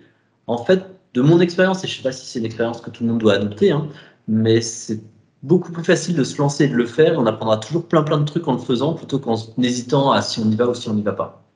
En 0.48 0.63
fait, 0.63 0.86
de 1.13 1.22
mon 1.22 1.39
expérience, 1.41 1.84
et 1.84 1.88
je 1.88 1.98
sais 1.98 2.04
pas 2.04 2.12
si 2.12 2.26
c'est 2.26 2.39
une 2.39 2.46
expérience 2.46 2.82
que 2.82 2.89
tout 2.89 3.04
le 3.04 3.10
monde 3.10 3.20
doit 3.20 3.34
adopter, 3.34 3.72
hein, 3.72 3.88
mais 4.28 4.62
c'est 4.62 5.02
beaucoup 5.43 5.72
plus 5.72 5.84
facile 5.84 6.15
de 6.15 6.24
se 6.24 6.38
lancer 6.38 6.65
et 6.65 6.67
de 6.67 6.76
le 6.76 6.86
faire. 6.86 7.20
On 7.20 7.26
apprendra 7.26 7.58
toujours 7.58 7.86
plein 7.88 8.04
plein 8.04 8.20
de 8.20 8.26
trucs 8.26 8.48
en 8.48 8.54
le 8.54 8.60
faisant 8.60 8.93
plutôt 8.93 9.20
qu'en 9.20 9.36
hésitant 9.62 10.12
à 10.12 10.22
si 10.22 10.39
on 10.39 10.50
y 10.50 10.56
va 10.56 10.67
ou 10.67 10.74
si 10.74 10.89
on 10.89 10.93
n'y 10.93 11.04
va 11.04 11.13
pas. 11.13 11.47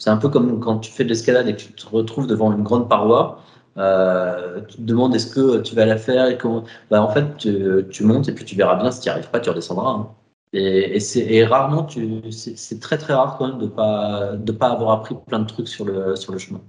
C'est 0.00 0.08
un 0.08 0.16
peu 0.16 0.30
comme 0.30 0.60
quand 0.60 0.78
tu 0.78 0.90
fais 0.90 1.04
de 1.04 1.10
l'escalade 1.10 1.46
et 1.46 1.52
que 1.52 1.60
tu 1.60 1.72
te 1.72 1.86
retrouves 1.86 2.26
devant 2.26 2.50
une 2.52 2.62
grande 2.62 2.88
paroi. 2.88 3.42
Euh, 3.76 4.62
tu 4.66 4.78
te 4.78 4.82
demandes 4.82 5.14
est-ce 5.14 5.32
que 5.32 5.60
tu 5.60 5.74
vas 5.74 5.84
la 5.84 5.98
faire 5.98 6.26
et 6.26 6.38
comment. 6.38 6.64
Bah, 6.90 7.02
en 7.02 7.10
fait, 7.10 7.36
tu, 7.36 8.04
montes 8.04 8.26
et 8.28 8.32
puis 8.32 8.46
tu 8.46 8.56
verras 8.56 8.76
bien. 8.76 8.90
Si 8.90 9.00
tu 9.00 9.08
n'y 9.08 9.12
arrives 9.12 9.28
pas, 9.28 9.40
tu 9.40 9.50
redescendras. 9.50 9.90
Hein. 9.90 10.08
Et, 10.54 11.44
rarement, 11.44 11.86
c'est 12.30 12.80
très 12.80 12.96
très 12.96 13.12
rare 13.12 13.36
quand 13.38 13.48
même 13.48 13.58
de 13.58 13.66
pas 13.66 14.32
de 14.36 14.52
pas 14.52 14.70
avoir 14.70 14.90
appris 14.92 15.14
plein 15.26 15.38
de 15.38 15.46
trucs 15.46 15.68
sur 15.68 15.84
le 15.84 16.16
sur 16.16 16.32
le 16.32 16.38
chemin. 16.38 16.60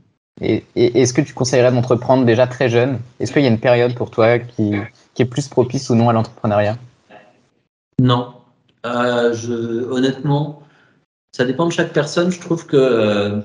Et, 0.42 0.66
est-ce 0.76 1.14
que 1.14 1.22
tu 1.22 1.34
conseillerais 1.34 1.72
d'entreprendre 1.72 2.26
déjà 2.26 2.48
très 2.48 2.68
jeune? 2.68 3.00
Est-ce 3.22 3.32
qu'il 3.32 3.44
y 3.44 3.46
a 3.46 3.50
une 3.50 3.60
période 3.60 3.96
pour 3.96 4.12
toi 4.12 4.40
qui, 4.40 4.74
qui 5.14 5.22
est 5.22 5.26
plus 5.26 5.48
propice 5.48 5.90
ou 5.90 5.96
non 5.96 6.10
à 6.10 6.14
l'entrepreneuriat? 6.14 6.78
Non. 8.02 8.34
Euh, 8.86 9.34
je, 9.34 9.90
honnêtement, 9.90 10.64
ça 11.32 11.46
dépend 11.46 11.66
de 11.66 11.72
chaque 11.72 11.94
personne. 11.94 12.32
Je 12.32 12.40
trouve 12.40 12.66
que 12.66 12.78
euh, 12.78 13.42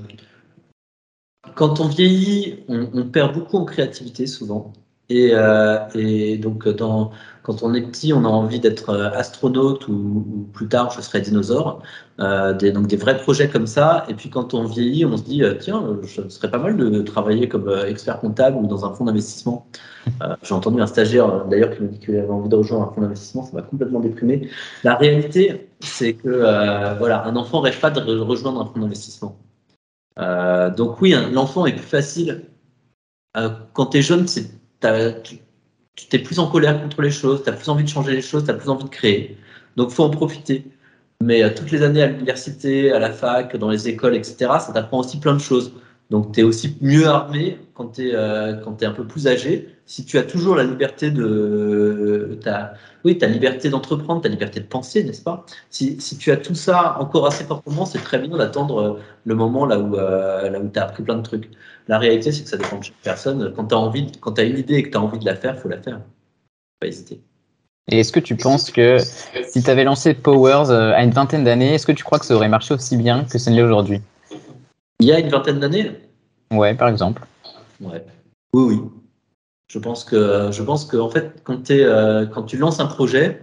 quand 1.55 1.81
on 1.81 1.89
vieillit, 1.89 2.65
on, 2.69 3.09
perd 3.09 3.35
beaucoup 3.35 3.57
en 3.57 3.65
créativité 3.65 4.27
souvent. 4.27 4.73
Et, 5.09 5.31
euh, 5.33 5.79
et 5.95 6.37
donc, 6.37 6.69
quand 7.43 7.63
on 7.63 7.75
est 7.75 7.83
petit, 7.83 8.13
on 8.13 8.25
a 8.25 8.29
envie 8.29 8.59
d'être 8.59 8.91
euh, 8.91 9.11
astronaute 9.13 9.87
ou, 9.87 10.49
plus 10.53 10.69
tard, 10.69 10.91
je 10.91 11.01
serai 11.01 11.21
dinosaure. 11.21 11.83
Euh, 12.19 12.55
donc 12.55 12.89
des 12.89 12.97
vrais 12.97 13.17
projets 13.17 13.49
comme 13.49 13.69
ça. 13.69 14.05
Et 14.09 14.15
puis 14.15 14.31
quand 14.31 14.55
on 14.55 14.65
vieillit, 14.65 15.05
on 15.05 15.17
se 15.17 15.23
dit 15.23 15.43
tiens, 15.61 15.85
ce 16.05 16.29
serait 16.29 16.51
pas 16.51 16.59
mal 16.59 16.77
de 16.77 17.03
travailler 17.03 17.49
comme 17.49 17.71
expert 17.87 18.19
comptable 18.19 18.57
ou 18.57 18.67
dans 18.67 18.85
un 18.85 18.95
fonds 18.95 19.05
d'investissement. 19.05 19.67
J'ai 20.43 20.55
entendu 20.55 20.81
un 20.81 20.87
stagiaire 20.87 21.45
d'ailleurs 21.45 21.77
qui 21.77 21.83
me 21.83 21.89
dit 21.89 21.99
qu'il 21.99 22.17
avait 22.17 22.29
envie 22.31 22.49
de 22.49 22.57
rejoindre 22.57 22.89
un 22.89 22.93
fonds 22.95 23.03
d'investissement. 23.03 23.45
Ça 23.45 23.51
m'a 23.55 23.63
complètement 23.63 24.01
déprimé. 24.01 24.49
La 24.83 24.97
réalité, 24.97 25.69
c'est 25.81 26.15
que 26.15 26.97
voilà, 26.99 27.27
un 27.27 27.37
enfant 27.37 27.61
rêve 27.61 27.79
pas 27.79 27.91
de 27.91 28.19
rejoindre 28.19 28.63
un 28.63 28.65
fonds 28.65 28.81
d'investissement. 28.81 29.39
donc 30.77 31.01
oui, 31.01 31.15
l'enfant 31.33 31.67
est 31.67 31.75
plus 31.75 31.83
facile. 31.83 32.47
quand 33.75 33.87
tu 33.87 33.99
es 33.99 34.03
jeune, 34.03 34.27
c'est 34.27 34.51
tu 34.81 36.07
t'es 36.09 36.19
plus 36.19 36.39
en 36.39 36.51
colère 36.51 36.81
contre 36.81 37.03
les 37.03 37.11
choses, 37.11 37.43
tu 37.43 37.51
as 37.51 37.53
plus 37.53 37.69
envie 37.69 37.85
de 37.85 37.89
changer 37.89 38.13
les 38.13 38.23
choses, 38.23 38.45
tu 38.45 38.51
as 38.51 38.55
plus 38.55 38.69
envie 38.69 38.85
de 38.85 38.91
créer. 38.91 39.39
Donc, 39.77 39.91
faut 39.91 40.05
en 40.05 40.11
profiter. 40.11 40.65
Mais 41.23 41.43
euh, 41.43 41.51
toutes 41.55 41.71
les 41.71 41.83
années 41.83 42.03
à 42.03 42.07
l'université, 42.09 42.93
à 42.93 42.99
la 42.99 43.11
fac, 43.11 43.57
dans 43.57 43.71
les 43.71 43.89
écoles, 43.89 44.15
etc., 44.15 44.37
ça 44.61 44.73
t'apprend 44.73 45.01
aussi 45.01 45.19
plein 45.19 45.35
de 45.35 45.41
choses. 45.41 45.73
Donc, 46.11 46.33
tu 46.33 46.41
es 46.41 46.43
aussi 46.45 46.77
mieux 46.81 47.07
armé 47.07 47.59
quand 47.75 47.95
tu 47.95 48.09
es, 48.09 48.15
euh, 48.15 48.65
un 48.65 48.91
peu 48.93 49.05
plus 49.05 49.27
âgé. 49.27 49.69
Si 49.87 50.05
tu 50.05 50.19
as 50.19 50.23
toujours 50.23 50.55
la 50.55 50.65
liberté 50.65 51.11
de. 51.11 52.39
Ta, 52.43 52.75
oui, 53.05 53.19
ta 53.19 53.27
liberté 53.27 53.71
d'entreprendre, 53.71 54.21
ta 54.21 54.29
liberté 54.29 54.61
de 54.61 54.67
penser, 54.67 55.03
n'est-ce 55.03 55.23
pas? 55.23 55.45
Si, 55.71 56.01
si, 56.01 56.17
tu 56.17 56.31
as 56.31 56.37
tout 56.37 56.55
ça 56.55 56.97
encore 57.01 57.27
assez 57.27 57.45
fortement, 57.45 57.87
c'est 57.87 57.99
très 57.99 58.19
bien 58.19 58.37
d'attendre 58.37 58.79
euh, 58.79 59.01
le 59.25 59.35
moment 59.35 59.67
là 59.67 59.79
où, 59.79 59.97
euh, 59.97 60.61
où 60.61 60.69
tu 60.69 60.79
as 60.79 60.85
appris 60.85 61.03
plein 61.03 61.17
de 61.17 61.23
trucs. 61.23 61.51
La 61.89 61.99
réalité, 61.99 62.31
c'est 62.33 62.45
que 62.45 62.49
ça 62.49 62.57
dépend 62.57 62.79
de 62.79 62.85
chaque 62.85 62.95
personne. 63.03 63.53
Quand 63.55 63.67
tu 63.67 63.75
as, 63.75 63.79
envie, 63.79 64.11
quand 64.21 64.39
as 64.39 64.45
une 64.45 64.59
idée 64.59 64.75
et 64.75 64.83
que 64.85 64.91
tu 64.91 64.97
as 64.97 65.01
envie 65.01 65.19
de 65.19 65.25
la 65.25 65.35
faire, 65.35 65.59
faut 65.59 65.69
la 65.69 65.83
faire. 65.83 66.01
Pas 66.81 66.87
hésiter. 66.87 67.21
Et 67.89 68.01
est-ce 68.01 68.13
que 68.13 68.21
tu 68.21 68.37
penses 68.37 68.71
que 68.73 68.99
si 68.99 69.63
tu 69.63 69.71
avais 69.71 69.85
lancé 69.85 70.15
Powers 70.15 70.71
à 70.71 71.03
une 71.05 71.13
vingtaine 71.13 71.45
d'années, 71.45 71.75
est-ce 71.75 71.87
que 71.87 71.93
tu 71.93 72.03
crois 72.03 72.19
que 72.19 72.27
ça 72.27 72.35
aurait 72.35 72.49
marché 72.49 72.75
aussi 72.75 72.97
bien 72.97 73.25
que 73.25 73.39
ça 73.39 73.51
ne 73.51 73.57
l'est 73.57 73.63
aujourd'hui? 73.63 74.01
Il 75.01 75.07
y 75.07 75.13
a 75.13 75.19
une 75.19 75.29
vingtaine 75.29 75.61
d'années 75.61 75.93
Ouais, 76.53 76.75
par 76.75 76.89
exemple. 76.89 77.23
Ouais. 77.81 78.05
Oui, 78.53 78.65
oui. 78.75 78.81
Je 79.69 79.79
pense 79.79 80.05
que, 80.05 80.51
je 80.53 80.63
pense 80.63 80.85
que 80.85 80.97
en 80.97 81.11
fait, 81.11 81.41
quand, 81.45 81.71
es, 81.71 81.83
euh, 81.83 82.25
quand 82.27 82.45
tu 82.45 82.57
lances 82.57 82.81
un 82.81 82.87
projet 82.87 83.43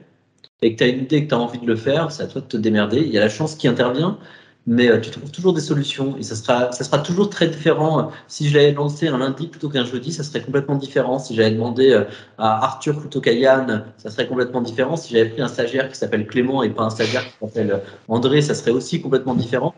et 0.62 0.74
que 0.74 0.78
tu 0.78 0.84
as 0.84 0.88
une 0.88 1.04
idée 1.04 1.18
et 1.18 1.24
que 1.26 1.30
tu 1.30 1.36
as 1.36 1.40
envie 1.40 1.60
de 1.60 1.68
le 1.68 1.76
faire, 1.76 2.12
c'est 2.12 2.24
à 2.24 2.28
toi 2.28 2.42
de 2.42 2.48
te 2.48 2.58
démerder. 2.58 3.02
Il 3.02 3.10
y 3.10 3.18
a 3.18 3.22
la 3.22 3.30
chance 3.30 3.56
qui 3.56 3.68
intervient, 3.68 4.18
mais 4.66 4.88
euh, 4.88 5.02
tu 5.02 5.12
trouves 5.12 5.32
toujours 5.32 5.54
des 5.54 5.62
solutions 5.62 6.16
et 6.18 6.24
ça 6.24 6.36
sera, 6.36 6.72
ça 6.72 6.86
sera 6.86 7.00
toujours 7.00 7.30
très 7.30 7.48
différent. 7.48 8.12
Si 8.30 8.48
je 8.48 8.58
l'avais 8.58 8.72
lancé 8.72 9.10
un 9.10 9.18
lundi 9.18 9.48
plutôt 9.48 9.68
qu'un 9.68 9.84
jeudi, 9.84 10.14
ça 10.14 10.24
serait 10.24 10.42
complètement 10.42 10.76
différent. 10.76 11.20
Si 11.20 11.36
j'avais 11.36 11.52
demandé 11.52 11.92
euh, 11.92 12.06
à 12.38 12.64
Arthur 12.64 12.98
plutôt 13.00 13.20
qu'à 13.20 13.34
Yann, 13.34 13.86
ça 13.98 14.10
serait 14.10 14.28
complètement 14.28 14.62
différent. 14.62 14.96
Si 14.96 15.14
j'avais 15.14 15.30
pris 15.30 15.42
un 15.42 15.50
stagiaire 15.50 15.90
qui 15.90 15.98
s'appelle 15.98 16.26
Clément 16.26 16.64
et 16.64 16.70
pas 16.70 16.84
un 16.84 16.90
stagiaire 16.90 17.26
qui 17.26 17.34
s'appelle 17.42 17.82
André, 18.08 18.42
ça 18.42 18.56
serait 18.56 18.72
aussi 18.72 19.02
complètement 19.02 19.36
différent. 19.36 19.76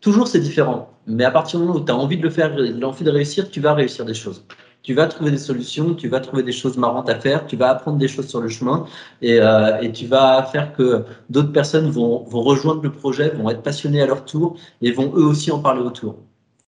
Toujours, 0.00 0.28
c'est 0.28 0.40
différent. 0.40 0.90
Mais 1.06 1.24
à 1.24 1.30
partir 1.30 1.58
du 1.58 1.66
moment 1.66 1.78
où 1.80 1.84
tu 1.84 1.90
as 1.90 1.96
envie 1.96 2.16
de 2.16 2.22
le 2.22 2.30
faire, 2.30 2.56
l'envie 2.56 3.04
de 3.04 3.10
réussir, 3.10 3.50
tu 3.50 3.60
vas 3.60 3.74
réussir 3.74 4.04
des 4.04 4.14
choses. 4.14 4.44
Tu 4.82 4.94
vas 4.94 5.06
trouver 5.08 5.30
des 5.32 5.38
solutions, 5.38 5.94
tu 5.94 6.08
vas 6.08 6.20
trouver 6.20 6.42
des 6.44 6.52
choses 6.52 6.76
marrantes 6.76 7.08
à 7.10 7.18
faire, 7.18 7.46
tu 7.46 7.56
vas 7.56 7.70
apprendre 7.70 7.98
des 7.98 8.06
choses 8.08 8.28
sur 8.28 8.40
le 8.40 8.48
chemin 8.48 8.86
et, 9.22 9.40
euh, 9.40 9.90
tu 9.92 10.06
vas 10.06 10.44
faire 10.44 10.72
que 10.72 11.04
d'autres 11.30 11.52
personnes 11.52 11.90
vont, 11.90 12.18
rejoindre 12.24 12.82
le 12.82 12.92
projet, 12.92 13.30
vont 13.30 13.50
être 13.50 13.62
passionnés 13.62 14.00
à 14.00 14.06
leur 14.06 14.24
tour 14.24 14.56
et 14.80 14.92
vont 14.92 15.12
eux 15.16 15.24
aussi 15.24 15.50
en 15.50 15.60
parler 15.60 15.82
autour. 15.82 16.16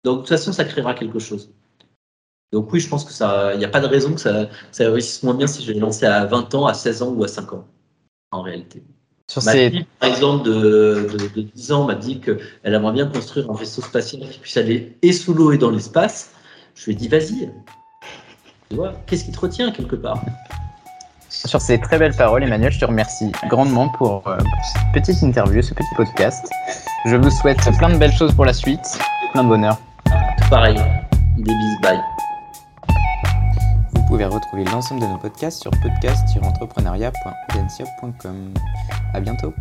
Donc, 0.04 0.18
de 0.18 0.20
toute 0.22 0.30
façon, 0.30 0.54
ça 0.54 0.66
créera 0.66 0.94
quelque 0.94 1.20
chose. 1.20 1.52
Donc, 2.52 2.72
oui, 2.72 2.80
je 2.80 2.88
pense 2.90 3.04
que 3.06 3.12
ça, 3.12 3.54
il 3.54 3.60
n'y 3.60 3.66
a 3.66 3.70
pas 3.70 3.82
de 3.82 3.88
raison 3.88 4.14
que 4.14 4.22
ça, 4.22 4.48
ça 4.72 4.90
réussisse 4.90 5.24
moins 5.24 5.34
bien 5.34 5.48
si 5.48 5.64
je 5.64 5.72
l'ai 5.72 5.80
lancé 5.80 6.06
à 6.06 6.26
20 6.26 6.54
ans, 6.56 6.68
à 6.68 6.74
16 6.74 7.02
ans 7.02 7.10
ou 7.12 7.24
à 7.24 7.28
5 7.28 7.54
ans, 7.54 7.68
en 8.32 8.42
réalité. 8.44 8.84
Sur 9.28 9.44
Ma 9.44 9.54
fille, 9.54 9.86
par 10.00 10.10
exemple, 10.10 10.46
de, 10.46 11.08
de, 11.36 11.42
10 11.42 11.72
ans, 11.72 11.86
m'a 11.86 11.96
dit 11.96 12.20
qu'elle 12.20 12.40
aimerait 12.64 12.94
bien 12.94 13.08
construire 13.08 13.50
un 13.50 13.56
vaisseau 13.56 13.82
spatial 13.82 14.30
qui 14.30 14.40
puisse 14.40 14.58
aller 14.58 14.98
et 15.02 15.12
sous 15.12 15.34
l'eau 15.34 15.52
et 15.52 15.58
dans 15.58 15.72
l'espace. 15.72 16.32
Je 16.76 16.86
lui 16.86 16.92
ai 16.92 16.96
dit, 16.96 17.08
vas-y. 17.08 17.50
Tu 18.70 18.76
vois, 18.76 18.94
qu'est-ce 19.08 19.26
qui 19.26 19.32
te 19.32 19.40
retient 19.40 19.72
quelque 19.72 19.96
part? 19.96 20.22
Sur 21.30 21.60
ces 21.60 21.80
très 21.80 21.98
belles 21.98 22.16
paroles, 22.16 22.44
Emmanuel, 22.44 22.72
je 22.72 22.80
te 22.80 22.86
remercie 22.86 23.32
grandement 23.50 23.90
pour, 23.90 24.28
euh, 24.28 24.38
pour 24.38 24.66
cette 24.66 24.92
petite 24.94 25.22
interview, 25.22 25.62
ce 25.62 25.74
petit 25.74 25.96
podcast. 25.98 26.48
Je 27.06 27.16
vous 27.16 27.30
souhaite 27.30 27.60
plein 27.78 27.90
de 27.90 27.98
belles 27.98 28.14
choses 28.14 28.34
pour 28.34 28.46
la 28.46 28.54
suite, 28.54 29.00
plein 29.34 29.44
de 29.44 29.50
bonheur. 29.50 29.78
Tout 30.06 30.50
pareil. 30.50 30.78
Des 31.38 31.44
bis, 31.44 31.82
bye. 31.82 32.00
Vous 34.06 34.12
pouvez 34.12 34.26
retrouver 34.26 34.64
l'ensemble 34.66 35.02
de 35.02 35.08
nos 35.08 35.18
podcasts 35.18 35.64
sur 35.64 35.72
podcast-entrepreneuriat.audentiop.com. 35.72 38.54
À 39.16 39.20
bientôt. 39.20 39.52